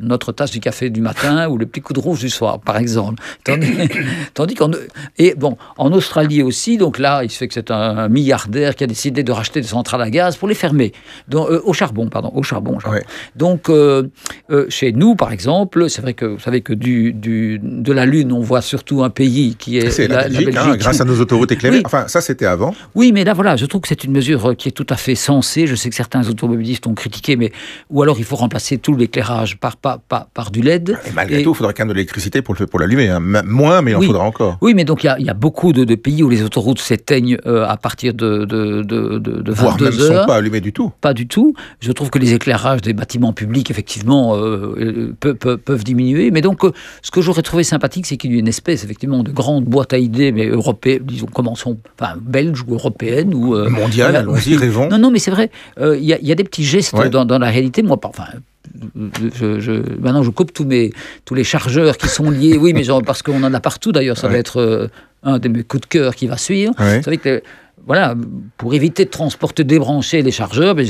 notre 0.00 0.32
tasse 0.32 0.50
du 0.50 0.58
café 0.58 0.88
du 0.88 1.02
matin 1.02 1.50
ou 1.50 1.58
le 1.58 1.66
petit 1.66 1.82
coup 1.82 1.92
de 1.92 2.00
rouge 2.00 2.20
du 2.20 2.30
soir, 2.30 2.58
par 2.58 2.78
exemple. 2.78 3.22
Tandis, 3.44 4.54
qu'en 4.56 4.70
et 5.18 5.34
bon, 5.34 5.58
en 5.76 5.92
Australie 5.92 6.42
aussi, 6.42 6.78
donc 6.78 6.98
là, 6.98 7.24
il 7.24 7.30
se 7.30 7.36
fait 7.36 7.48
que 7.48 7.52
c'est 7.52 7.70
un, 7.70 8.08
milliardaire 8.08 8.74
qui 8.74 8.84
a 8.84 8.86
décidé 8.86 9.22
de 9.22 9.32
racheter 9.32 9.60
des 9.60 9.66
centrales 9.66 10.00
à 10.00 10.08
gaz 10.08 10.36
pour 10.36 10.48
les 10.48 10.54
fermer, 10.54 10.92
donc, 11.28 11.48
au 11.50 11.74
charbon, 11.74 12.08
pardon, 12.08 12.32
au 12.34 12.42
charbon. 12.42 12.78
Donc 13.36 13.70
chez 14.70 14.92
nous, 14.92 15.14
par 15.14 15.30
exemple, 15.30 15.90
c'est 15.90 16.00
vrai 16.00 16.14
que 16.14 16.24
vous 16.24 16.38
savez 16.40 16.62
que 16.62 16.72
du, 16.72 17.12
du, 17.12 17.60
de 17.62 17.92
la 17.92 18.06
Lune, 18.06 18.32
on 18.32 18.40
voit 18.40 18.62
surtout 18.62 19.02
un 19.02 19.10
pays 19.10 19.56
qui 19.58 19.76
est, 19.76 20.08
la, 20.08 20.28
Belgique, 20.28 20.56
hein, 20.56 20.76
grâce 20.78 21.02
à 21.02 21.04
nos 21.04 21.20
autoroutes 21.20 21.52
éclairées. 21.52 21.82
Enfin, 21.84 22.08
ça, 22.08 22.22
c'était 22.30 22.46
avant. 22.46 22.74
Oui, 22.94 23.10
mais 23.12 23.24
là, 23.24 23.34
voilà, 23.34 23.56
je 23.56 23.66
trouve 23.66 23.80
que 23.80 23.88
c'est 23.88 24.04
une 24.04 24.12
mesure 24.12 24.54
qui 24.56 24.68
est 24.68 24.72
tout 24.72 24.86
à 24.88 24.96
fait 24.96 25.14
sensée. 25.14 25.66
Je 25.66 25.74
sais 25.74 25.90
que 25.90 25.96
certains 25.96 26.28
automobilistes 26.28 26.86
ont 26.86 26.94
critiqué, 26.94 27.36
mais 27.36 27.50
ou 27.90 28.02
alors 28.02 28.18
il 28.18 28.24
faut 28.24 28.36
remplacer 28.36 28.78
tout 28.78 28.94
l'éclairage 28.94 29.58
par, 29.58 29.76
par, 29.76 29.98
par, 29.98 30.50
du 30.50 30.62
LED. 30.62 30.96
Et 31.06 31.10
malgré 31.12 31.42
tout, 31.42 31.50
il 31.50 31.56
faudra 31.56 31.72
quand 31.72 31.82
même 31.82 31.88
de 31.88 31.94
l'électricité 31.94 32.40
pour, 32.42 32.54
pour 32.54 32.78
l'allumer. 32.78 33.08
Hein. 33.08 33.20
Moins, 33.20 33.82
mais 33.82 33.92
il 33.92 33.96
en 33.96 34.00
faudra 34.00 34.24
encore. 34.24 34.58
Oui, 34.60 34.74
mais 34.74 34.84
donc 34.84 35.02
il 35.04 35.06
y, 35.18 35.30
a, 35.30 35.34
beaucoup 35.34 35.72
de, 35.72 35.94
pays 35.94 36.22
où 36.22 36.28
les 36.28 36.42
autoroutes 36.42 36.78
s'éteignent 36.78 37.38
euh, 37.46 37.66
à 37.66 37.76
partir 37.76 38.14
de, 38.14 38.44
de, 38.44 38.82
de, 38.82 39.18
de 39.18 39.52
Voire 39.52 39.80
même 39.80 39.92
ne 39.92 39.98
sont 39.98 40.26
pas 40.26 40.36
allumées 40.36 40.60
du 40.60 40.72
tout. 40.72 40.92
Pas 41.00 41.14
du 41.14 41.26
tout. 41.26 41.54
Je 41.80 41.92
trouve 41.92 42.10
que 42.10 42.18
les 42.18 42.32
éclairages 42.34 42.82
des 42.82 42.92
bâtiments 42.92 43.32
publics, 43.32 43.70
effectivement, 43.70 44.36
euh, 44.36 45.14
peuvent, 45.18 45.58
peuvent, 45.58 45.84
diminuer. 45.84 46.30
Mais 46.30 46.40
donc, 46.40 46.64
euh, 46.64 46.72
ce 47.02 47.10
que 47.10 47.20
j'aurais 47.20 47.42
trouvé 47.42 47.64
sympathique, 47.64 48.06
c'est 48.06 48.16
qu'il 48.16 48.32
y 48.32 48.36
ait 48.36 48.40
une 48.40 48.48
espèce, 48.48 48.84
effectivement, 48.84 49.22
de 49.22 49.32
grande 49.32 49.64
boîte 49.64 49.92
à 49.92 49.98
idées, 49.98 50.32
mais 50.32 50.46
européenne, 50.46 51.02
disons, 51.02 51.26
commençons, 51.26 51.78
enfin, 51.98 52.14
belge 52.20 52.62
ou 52.66 52.74
européenne 52.74 53.34
ou 53.34 53.54
euh, 53.54 53.68
mondiale. 53.68 54.16
Allons-y, 54.16 54.56
rêvons. 54.56 54.88
Non, 54.88 54.98
non, 54.98 55.10
mais 55.10 55.18
c'est 55.18 55.30
vrai. 55.30 55.50
Il 55.76 55.82
euh, 55.82 55.96
y, 55.96 56.06
y, 56.06 56.32
a 56.32 56.34
des 56.34 56.44
petits 56.44 56.64
gestes 56.64 56.94
dans, 57.10 57.24
dans, 57.24 57.38
la 57.38 57.50
réalité. 57.50 57.82
Moi, 57.82 57.98
enfin, 58.02 58.24
je, 59.34 59.60
je, 59.60 59.72
maintenant, 60.00 60.22
je 60.22 60.30
coupe 60.30 60.52
tous 60.52 60.64
mes 60.64 60.92
tous 61.24 61.34
les 61.34 61.44
chargeurs 61.44 61.96
qui 61.96 62.08
sont 62.08 62.30
liés. 62.30 62.56
Oui, 62.56 62.72
mais 62.72 62.84
genre, 62.84 63.02
parce 63.02 63.22
qu'on 63.22 63.42
en 63.42 63.54
a 63.54 63.60
partout. 63.60 63.92
D'ailleurs, 63.92 64.18
ça 64.18 64.28
va 64.28 64.36
être 64.36 64.60
euh, 64.60 64.88
un 65.22 65.38
de 65.38 65.48
mes 65.48 65.62
coups 65.62 65.82
de 65.82 65.86
cœur 65.86 66.14
qui 66.14 66.26
va 66.26 66.36
suivre. 66.36 66.74
Vous 66.78 67.02
savez 67.02 67.18
que 67.18 67.42
voilà, 67.86 68.14
pour 68.56 68.74
éviter 68.74 69.04
de 69.04 69.10
transporter, 69.10 69.64
débrancher 69.64 70.22
les 70.22 70.30
chargeurs, 70.30 70.74
ben, 70.74 70.86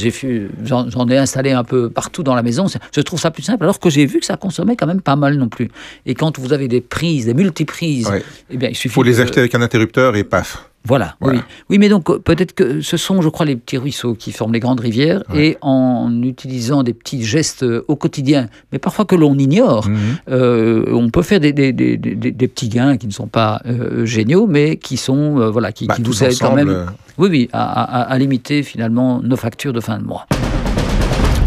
j'en 0.64 1.08
ai 1.08 1.16
installé 1.16 1.52
un 1.52 1.64
peu 1.64 1.88
partout 1.88 2.22
dans 2.22 2.34
la 2.34 2.42
maison. 2.42 2.66
Je 2.94 3.00
trouve 3.00 3.20
ça 3.20 3.30
plus 3.30 3.42
simple, 3.42 3.62
alors 3.62 3.78
que 3.78 3.90
j'ai 3.90 4.06
vu 4.06 4.18
que 4.18 4.26
ça 4.26 4.36
consommait 4.36 4.76
quand 4.76 4.86
même 4.86 5.00
pas 5.00 5.16
mal 5.16 5.36
non 5.36 5.48
plus. 5.48 5.70
Et 6.04 6.14
quand 6.14 6.38
vous 6.38 6.52
avez 6.52 6.68
des 6.68 6.80
prises, 6.80 7.26
des 7.26 7.34
multiprises, 7.34 8.10
eh 8.50 8.56
bien, 8.56 8.68
il 8.68 8.74
suffit. 8.74 8.88
Il 8.88 8.94
faut 8.94 9.02
les 9.02 9.20
acheter 9.20 9.40
avec 9.40 9.54
un 9.54 9.62
interrupteur 9.62 10.16
et 10.16 10.24
paf. 10.24 10.69
Voilà, 10.84 11.16
Oui. 11.20 11.36
oui, 11.68 11.78
mais 11.78 11.90
donc 11.90 12.04
peut-être 12.22 12.54
que 12.54 12.80
ce 12.80 12.96
sont, 12.96 13.20
je 13.20 13.28
crois, 13.28 13.44
les 13.44 13.56
petits 13.56 13.76
ruisseaux 13.76 14.14
qui 14.14 14.32
forment 14.32 14.54
les 14.54 14.60
grandes 14.60 14.80
rivières, 14.80 15.22
et 15.34 15.58
en 15.60 16.22
utilisant 16.22 16.82
des 16.82 16.94
petits 16.94 17.22
gestes 17.22 17.64
au 17.86 17.96
quotidien, 17.96 18.48
mais 18.72 18.78
parfois 18.78 19.04
que 19.04 19.14
l'on 19.14 19.36
ignore, 19.36 19.86
mhm. 19.88 19.98
euh, 20.30 20.84
on 20.92 21.10
peut 21.10 21.22
faire 21.22 21.38
des, 21.40 21.52
des, 21.52 21.72
des, 21.72 21.96
des, 21.96 22.48
petits 22.48 22.68
gains 22.68 22.96
qui 22.96 23.06
ne 23.06 23.12
sont 23.12 23.26
pas 23.26 23.60
euh, 23.66 24.06
géniaux, 24.06 24.46
mais 24.46 24.76
qui 24.76 24.96
sont, 24.96 25.38
euh, 25.38 25.50
voilà, 25.50 25.70
qui, 25.72 25.86
bah, 25.86 25.96
qui 25.96 26.02
nous 26.02 26.24
aident 26.24 26.38
quand 26.40 26.54
même, 26.54 26.86
oui, 27.18 27.28
oui, 27.30 27.48
à, 27.52 27.82
à, 27.82 28.02
à 28.12 28.18
limiter 28.18 28.62
finalement 28.62 29.20
nos 29.22 29.36
factures 29.36 29.74
de 29.74 29.80
fin 29.80 29.98
de 29.98 30.04
mois. 30.04 30.26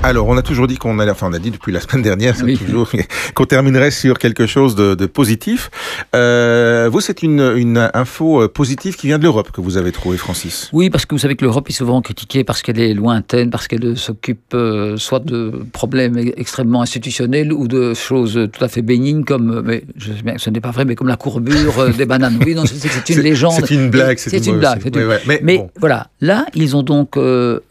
Alors, 0.05 0.27
on 0.27 0.36
a 0.36 0.41
toujours 0.41 0.67
dit 0.67 0.75
qu'on 0.75 1.00
allait, 1.00 1.12
enfin, 1.12 1.29
on 1.29 1.33
a 1.33 1.39
dit 1.39 1.50
depuis 1.50 1.72
la 1.72 1.79
semaine 1.79 2.01
dernière, 2.01 2.36
toujours, 2.36 2.91
qu'on 3.36 3.45
terminerait 3.45 3.89
sur 3.89 4.19
quelque 4.19 4.45
chose 4.45 4.75
de, 4.75 4.95
de 4.95 5.05
positif. 5.05 5.72
Euh, 6.13 6.89
vous, 6.91 7.00
c'est 7.00 7.24
une, 7.24 7.53
une, 7.55 7.89
info 7.93 8.41
euh, 8.41 8.48
positive 8.50 8.98
qui 8.98 9.07
vient 9.07 9.17
de 9.17 9.24
l'Europe 9.24 9.51
que 9.53 9.62
vous 9.62 9.77
avez 9.77 9.93
trouvée, 9.93 10.17
Francis. 10.17 10.69
Oui, 10.74 10.89
parce 10.89 11.05
que 11.05 11.15
vous 11.15 11.19
savez 11.19 11.38
que 11.38 11.45
l'Europe 11.45 11.69
est 11.69 11.74
souvent 11.74 12.01
critiquée 12.01 12.43
parce 12.43 12.62
qu'elle 12.62 12.81
est 12.81 12.93
lointaine, 12.93 13.50
parce 13.50 13.69
qu'elle 13.69 13.98
s'occupe 13.98 14.53
euh, 14.53 14.98
soit 14.98 15.24
de 15.24 15.63
problèmes 15.72 16.17
extrêmement 16.36 16.81
institutionnels 16.81 17.53
ou 17.53 17.69
de 17.69 17.93
choses 17.93 18.50
tout 18.51 18.63
à 18.63 18.67
fait 18.67 18.81
bénignes 18.81 19.24
comme, 19.24 19.62
mais 19.65 19.86
je 19.95 20.12
sais 20.12 20.22
bien 20.22 20.33
que 20.33 20.41
ce 20.41 20.50
n'est 20.50 20.60
pas 20.60 20.72
vrai, 20.72 20.83
mais 20.83 20.95
comme 20.95 21.07
la 21.07 21.15
courbure 21.15 21.93
des 21.98 22.05
bananes. 22.05 22.39
Oui, 22.45 22.55
non, 22.55 22.65
c'est 22.65 23.10
une 23.10 23.22
légende. 23.22 23.53
C'est 23.65 23.74
une 23.74 23.89
blague. 23.89 24.17
C'est 24.17 24.45
une, 24.45 24.60
blague. 24.60 24.81
Mais, 25.25 25.39
mais 25.41 25.65
voilà, 25.79 26.07
là, 26.19 26.45
ils 26.55 26.75
ont 26.75 26.83
donc 26.83 27.15
le 27.15 27.62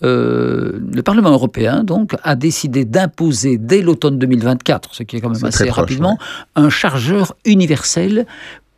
Parlement 1.05 1.33
européen 1.33 1.85
donc 1.85 2.13
a 2.23 2.35
décidé 2.35 2.85
d'imposer 2.85 3.59
dès 3.59 3.83
l'automne 3.83 4.19
2024, 4.19 4.95
ce 4.95 5.03
qui 5.03 5.17
est 5.17 5.21
quand 5.21 5.31
même 5.31 5.45
assez 5.45 5.71
rapidement, 5.71 6.19
un 6.57 6.71
chargeur 6.71 7.35
universel 7.45 8.27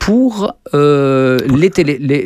pour 0.05 0.55
euh, 0.75 1.39
les, 1.47 1.71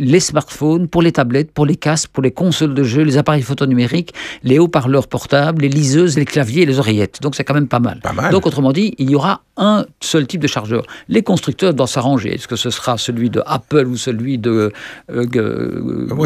les, 0.01 0.21
smartphones, 0.21 0.89
pour 0.89 1.01
les 1.01 1.13
tablettes, 1.13 1.53
pour 1.53 1.65
les 1.65 1.77
casques, 1.77 2.11
pour 2.13 2.25
les 2.25 2.33
consoles 2.33 2.75
de 2.75 2.83
jeux, 2.83 3.03
les 3.03 3.19
appareils 3.19 3.43
photonumériques, 3.43 4.13
les 4.43 4.59
haut-parleurs 4.59 5.07
portables, 5.07 5.63
les 5.63 5.69
liseuses, 5.69 6.17
les 6.17 6.25
claviers 6.25 6.63
et 6.63 6.67
les 6.67 6.81
oreillettes. 6.81 7.23
Donc 7.23 7.37
c'est 7.37 7.45
quand 7.45 7.55
même 7.55 7.69
pas 7.69 7.79
mal. 7.79 8.01
pas 8.01 8.13
mal. 8.13 8.33
Donc 8.33 8.47
autrement 8.47 8.73
dit, 8.73 8.97
il 8.99 9.11
y 9.11 9.15
aura 9.15 9.43
un 9.57 9.87
seul 10.01 10.27
type 10.27 10.41
de 10.41 10.49
chargeur. 10.49 10.83
Les 11.09 11.23
constructeurs 11.23 11.73
doivent 11.73 11.89
s'arranger. 11.89 12.35
Est-ce 12.35 12.49
que 12.49 12.57
ce 12.57 12.71
sera 12.71 12.99
celui 12.99 13.31
de 13.31 13.43
Apple 13.47 13.87
ou 13.87 13.97
celui 13.97 14.39
de 14.39 14.73
euh, 15.13 15.25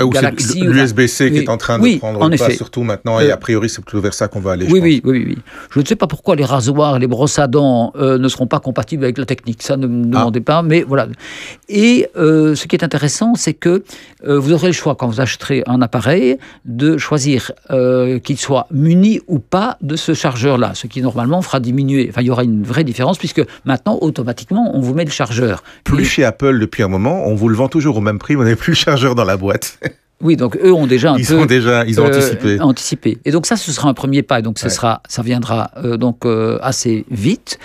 Galaxy 0.09 0.61
L'USB-C 0.61 1.33
qui 1.33 1.39
est 1.39 1.51
en 1.51 1.59
train 1.59 1.79
de 1.79 1.99
prendre 1.99 2.31
le 2.31 2.37
pas, 2.39 2.51
surtout 2.51 2.83
maintenant, 2.83 3.21
et 3.21 3.31
euh, 3.31 3.35
a 3.35 3.37
priori 3.37 3.69
c'est 3.69 3.85
plutôt 3.85 4.01
vers 4.01 4.15
ça 4.15 4.27
qu'on 4.29 4.41
va 4.41 4.53
aller. 4.53 4.69
Oui, 4.71 4.81
oui, 4.83 5.03
oui, 5.05 5.25
oui, 5.29 5.39
Je 5.71 5.81
ne 5.81 5.85
sais 5.85 5.97
pas 5.97 6.07
pourquoi 6.07 6.35
les 6.35 6.47
rasoirs, 6.47 6.99
les 6.99 7.07
brosses 7.07 7.39
à 7.39 7.47
dents 7.47 7.93
ne 7.95 8.29
seront 8.29 8.47
pas 8.47 8.61
compatibles 8.61 9.05
avec 9.05 9.19
la 9.19 9.27
technique. 9.27 9.63
Ça, 9.63 9.77
ne 9.77 9.87
me 9.87 10.05
ah. 10.05 10.19
demandez 10.19 10.41
pas, 10.41 10.63
mais 10.63 10.83
voilà. 10.83 11.09
Et 11.69 12.09
euh, 12.17 12.55
ce 12.55 12.67
qui 12.67 12.77
est 12.77 12.85
intéressant, 12.85 13.35
c'est 13.35 13.55
que 13.55 13.85
euh, 14.25 14.39
vous 14.39 14.53
aurez 14.53 14.69
le 14.69 14.73
choix, 14.73 14.95
quand 14.95 15.09
vous 15.09 15.21
acheterez 15.21 15.63
un 15.67 15.83
appareil, 15.83 16.39
de 16.65 16.99
choisir 16.99 17.53
euh, 17.71 18.19
qu'il 18.19 18.39
soit 18.39 18.67
muni 18.71 19.21
ou 19.27 19.39
pas 19.39 19.79
de 19.81 19.97
ce 19.97 20.15
chargeur-là, 20.15 20.73
ce 20.75 20.87
qui 20.87 21.03
normalement 21.03 21.43
fera 21.43 21.61
diminuer. 21.61 22.09
Enfin, 22.11 22.23
il 22.23 22.27
y 22.27 22.31
aura 22.31 22.45
une 22.45 22.63
vraie 22.63 22.85
différence, 22.85 23.19
puisque 23.19 23.43
maintenant, 23.65 23.99
automatiquement, 24.01 24.73
on 24.75 24.81
vous 24.81 24.95
met 24.95 25.05
le 25.05 25.11
chargeur. 25.11 25.63
Plus 25.85 26.05
chez 26.05 26.25
Apple, 26.25 26.59
depuis 26.59 26.83
un 26.83 26.89
moment, 26.89 27.27
on 27.27 27.35
vous 27.35 27.49
le 27.49 27.57
vend 27.57 27.69
toujours 27.69 27.97
au 27.97 28.01
même 28.01 28.19
prix, 28.19 28.35
vous 28.35 28.45
n'avez 28.45 28.57
plus 28.57 28.73
le 28.73 28.77
chargeur 28.77 29.15
dans 29.15 29.25
la 29.25 29.37
boîte. 29.37 29.79
Oui, 30.23 30.37
donc 30.37 30.57
eux 30.63 30.73
ont 30.73 30.87
déjà 30.87 31.13
un 31.13 31.19
ils 31.19 31.27
peu 31.27 31.39
sont 31.39 31.47
déjà, 31.47 31.85
ils 31.85 32.01
ont 32.01 32.07
anticipé. 32.07 32.61
anticipé. 32.61 33.19
Et 33.25 33.31
donc 33.31 33.47
ça, 33.47 33.57
ce 33.57 33.73
sera 33.73 33.89
un 33.89 33.95
premier 33.95 34.23
pas. 34.23 34.39
Et 34.39 34.43
donc 34.43 34.59
ce 34.59 34.69
sera, 34.69 35.03
ça 35.09 35.23
viendra 35.23 35.71
donc 35.99 36.25
assez 36.63 37.05
vite. 37.11 37.59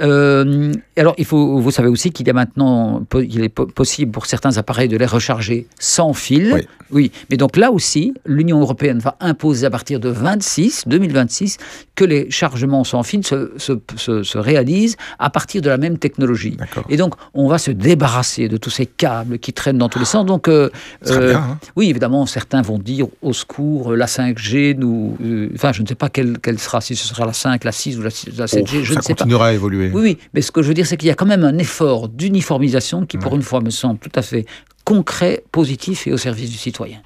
Euh, 0.00 0.72
alors, 0.96 1.14
il 1.18 1.24
faut, 1.24 1.58
vous 1.58 1.70
savez 1.70 1.88
aussi 1.88 2.10
qu'il 2.10 2.26
y 2.26 2.30
a 2.30 2.32
maintenant, 2.32 3.02
il 3.14 3.42
est 3.42 3.48
possible 3.48 4.12
pour 4.12 4.26
certains 4.26 4.56
appareils 4.56 4.88
de 4.88 4.96
les 4.96 5.06
recharger 5.06 5.66
sans 5.78 6.12
fil. 6.12 6.64
Oui. 6.92 7.12
mais 7.30 7.36
donc 7.36 7.56
là 7.56 7.70
aussi, 7.70 8.14
l'Union 8.26 8.60
européenne 8.60 8.98
va 8.98 9.16
imposer 9.20 9.66
à 9.66 9.70
partir 9.70 10.00
de 10.00 10.08
26, 10.08 10.84
2026, 10.88 11.58
que 11.94 12.04
les 12.04 12.30
chargements 12.30 12.82
sans 12.82 13.04
fil 13.04 13.24
se, 13.24 13.52
se, 13.58 14.38
réalisent 14.38 14.96
à 15.18 15.30
partir 15.30 15.62
de 15.62 15.68
la 15.68 15.76
même 15.76 15.98
technologie. 15.98 16.56
Et 16.88 16.96
donc, 16.96 17.14
on 17.34 17.46
va 17.46 17.58
se 17.58 17.70
débarrasser 17.70 18.48
de 18.48 18.56
tous 18.56 18.70
ces 18.70 18.86
câbles 18.86 19.38
qui 19.38 19.52
traînent 19.52 19.78
dans 19.78 19.88
tous 19.88 20.00
les 20.00 20.04
sens. 20.04 20.26
Donc, 20.26 20.48
euh, 20.48 20.70
euh 21.06 21.30
bien, 21.30 21.38
hein. 21.38 21.58
oui, 21.76 21.89
évidemment, 21.90 22.26
certains 22.26 22.62
vont 22.62 22.78
dire 22.78 23.06
au 23.22 23.32
secours, 23.32 23.92
la 23.92 24.06
5G, 24.06 24.76
nous, 24.76 25.16
euh, 25.22 25.50
enfin, 25.54 25.72
je 25.72 25.82
ne 25.82 25.86
sais 25.86 25.94
pas 25.94 26.08
quelle, 26.08 26.38
quelle, 26.38 26.58
sera, 26.58 26.80
si 26.80 26.96
ce 26.96 27.06
sera 27.06 27.26
la 27.26 27.32
5, 27.32 27.64
la 27.64 27.72
6 27.72 27.98
ou 27.98 28.02
la, 28.02 28.10
7G, 28.10 28.24
je 28.36 28.78
ne 28.78 28.84
sais 28.84 28.94
pas. 28.94 29.02
Ça 29.02 29.14
continuera 29.14 29.48
à 29.48 29.52
évoluer. 29.52 29.90
Oui, 29.92 30.02
oui, 30.02 30.18
mais 30.34 30.40
ce 30.42 30.50
que 30.50 30.62
je 30.62 30.68
veux 30.68 30.74
dire, 30.74 30.86
c'est 30.86 30.96
qu'il 30.96 31.08
y 31.08 31.12
a 31.12 31.14
quand 31.14 31.26
même 31.26 31.44
un 31.44 31.58
effort 31.58 32.08
d'uniformisation 32.08 33.04
qui, 33.04 33.18
pour 33.18 33.34
une 33.36 33.42
fois, 33.42 33.60
me 33.60 33.70
semble 33.70 33.98
tout 33.98 34.12
à 34.14 34.22
fait 34.22 34.46
concret, 34.84 35.44
positif 35.52 36.06
et 36.06 36.12
au 36.12 36.16
service 36.16 36.50
du 36.50 36.56
citoyen. 36.56 37.00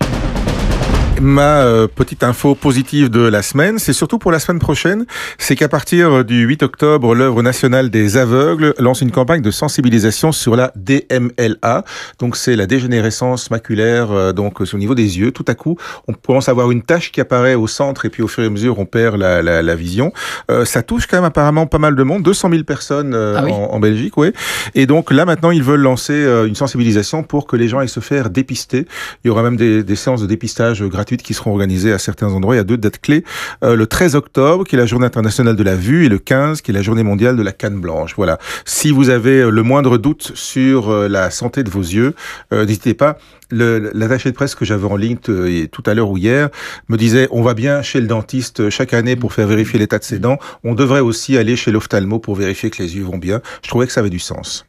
Ma 1.20 1.62
euh, 1.62 1.86
petite 1.86 2.24
info 2.24 2.56
positive 2.56 3.08
de 3.08 3.20
la 3.20 3.40
semaine, 3.42 3.78
c'est 3.78 3.92
surtout 3.92 4.18
pour 4.18 4.32
la 4.32 4.40
semaine 4.40 4.58
prochaine, 4.58 5.06
c'est 5.38 5.54
qu'à 5.54 5.68
partir 5.68 6.24
du 6.24 6.42
8 6.42 6.64
octobre, 6.64 7.14
l'œuvre 7.14 7.40
nationale 7.40 7.88
des 7.88 8.16
aveugles 8.16 8.74
lance 8.80 9.00
une 9.00 9.12
campagne 9.12 9.40
de 9.40 9.52
sensibilisation 9.52 10.32
sur 10.32 10.56
la 10.56 10.72
DMLA. 10.74 11.84
Donc 12.18 12.36
c'est 12.36 12.56
la 12.56 12.66
dégénérescence 12.66 13.52
maculaire, 13.52 14.10
euh, 14.10 14.32
donc 14.32 14.60
au 14.60 14.76
niveau 14.76 14.96
des 14.96 15.20
yeux. 15.20 15.30
Tout 15.30 15.44
à 15.46 15.54
coup, 15.54 15.78
on 16.08 16.14
commence 16.14 16.48
à 16.48 16.50
avoir 16.50 16.72
une 16.72 16.82
tache 16.82 17.12
qui 17.12 17.20
apparaît 17.20 17.54
au 17.54 17.68
centre 17.68 18.06
et 18.06 18.10
puis 18.10 18.22
au 18.22 18.28
fur 18.28 18.42
et 18.42 18.46
à 18.46 18.50
mesure, 18.50 18.80
on 18.80 18.84
perd 18.84 19.16
la, 19.16 19.40
la, 19.40 19.62
la 19.62 19.74
vision. 19.76 20.12
Euh, 20.50 20.64
ça 20.64 20.82
touche 20.82 21.06
quand 21.06 21.18
même 21.18 21.24
apparemment 21.24 21.66
pas 21.66 21.78
mal 21.78 21.94
de 21.94 22.02
monde, 22.02 22.24
200 22.24 22.50
000 22.50 22.64
personnes 22.64 23.14
ah 23.14 23.44
en, 23.44 23.74
en, 23.74 23.78
Belgique, 23.78 24.16
oui. 24.16 24.32
Et 24.74 24.86
donc 24.86 25.12
là 25.12 25.24
maintenant, 25.24 25.52
ils 25.52 25.62
veulent 25.62 25.80
lancer 25.80 26.14
une 26.46 26.56
sensibilisation 26.56 27.22
pour 27.22 27.46
que 27.46 27.54
les 27.54 27.68
gens 27.68 27.78
aillent 27.78 27.88
se 27.88 28.00
faire 28.00 28.30
dépister. 28.30 28.86
Il 29.24 29.28
y 29.28 29.30
aura 29.30 29.44
même 29.44 29.56
des, 29.56 29.84
des 29.84 29.96
séances 29.96 30.20
de 30.20 30.26
dépistage 30.26 30.82
gratuites 30.82 31.03
qui 31.04 31.34
seront 31.34 31.52
organisées 31.52 31.92
à 31.92 31.98
certains 31.98 32.28
endroits. 32.28 32.54
Il 32.54 32.58
y 32.58 32.60
a 32.60 32.64
deux 32.64 32.76
dates 32.76 33.00
clés. 33.00 33.24
Euh, 33.62 33.76
le 33.76 33.86
13 33.86 34.14
octobre, 34.14 34.64
qui 34.64 34.76
est 34.76 34.78
la 34.78 34.86
journée 34.86 35.06
internationale 35.06 35.56
de 35.56 35.62
la 35.62 35.76
vue, 35.76 36.06
et 36.06 36.08
le 36.08 36.18
15, 36.18 36.60
qui 36.60 36.70
est 36.70 36.74
la 36.74 36.82
journée 36.82 37.02
mondiale 37.02 37.36
de 37.36 37.42
la 37.42 37.52
canne 37.52 37.80
blanche. 37.80 38.14
Voilà. 38.16 38.38
Si 38.64 38.90
vous 38.90 39.10
avez 39.10 39.40
euh, 39.40 39.50
le 39.50 39.62
moindre 39.62 39.98
doute 39.98 40.32
sur 40.34 40.90
euh, 40.90 41.08
la 41.08 41.30
santé 41.30 41.62
de 41.62 41.70
vos 41.70 41.82
yeux, 41.82 42.14
n'hésitez 42.52 42.94
pas. 42.94 43.18
L'attaché 43.50 44.30
de 44.30 44.34
presse 44.34 44.54
que 44.54 44.64
j'avais 44.64 44.86
en 44.86 44.96
ligne 44.96 45.16
tout 45.16 45.82
à 45.86 45.94
l'heure 45.94 46.10
ou 46.10 46.16
hier 46.16 46.48
me 46.88 46.96
disait 46.96 47.28
on 47.30 47.42
va 47.42 47.54
bien 47.54 47.82
chez 47.82 48.00
le 48.00 48.06
dentiste 48.06 48.70
chaque 48.70 48.94
année 48.94 49.16
pour 49.16 49.32
faire 49.32 49.46
vérifier 49.46 49.78
l'état 49.78 49.98
de 49.98 50.04
ses 50.04 50.18
dents. 50.18 50.38
On 50.64 50.74
devrait 50.74 51.00
aussi 51.00 51.36
aller 51.36 51.54
chez 51.54 51.70
l'ophtalmo 51.70 52.18
pour 52.18 52.34
vérifier 52.34 52.70
que 52.70 52.82
les 52.82 52.96
yeux 52.96 53.04
vont 53.04 53.18
bien. 53.18 53.40
Je 53.62 53.68
trouvais 53.68 53.86
que 53.86 53.92
ça 53.92 54.00
avait 54.00 54.10
du 54.10 54.18
sens. 54.18 54.66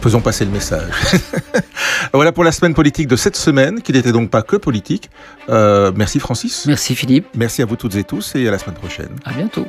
Faisons 0.00 0.20
passer 0.20 0.44
le 0.44 0.50
message. 0.50 0.90
voilà 2.12 2.32
pour 2.32 2.44
la 2.44 2.52
semaine 2.52 2.74
politique 2.74 3.06
de 3.06 3.16
cette 3.16 3.36
semaine, 3.36 3.82
qui 3.82 3.92
n'était 3.92 4.12
donc 4.12 4.30
pas 4.30 4.42
que 4.42 4.56
politique. 4.56 5.10
Euh, 5.48 5.92
merci 5.94 6.20
Francis. 6.20 6.64
Merci 6.66 6.94
Philippe. 6.94 7.26
Merci 7.34 7.62
à 7.62 7.66
vous 7.66 7.76
toutes 7.76 7.96
et 7.96 8.04
tous 8.04 8.34
et 8.34 8.48
à 8.48 8.50
la 8.50 8.58
semaine 8.58 8.76
prochaine. 8.76 9.16
À 9.24 9.32
bientôt. 9.32 9.66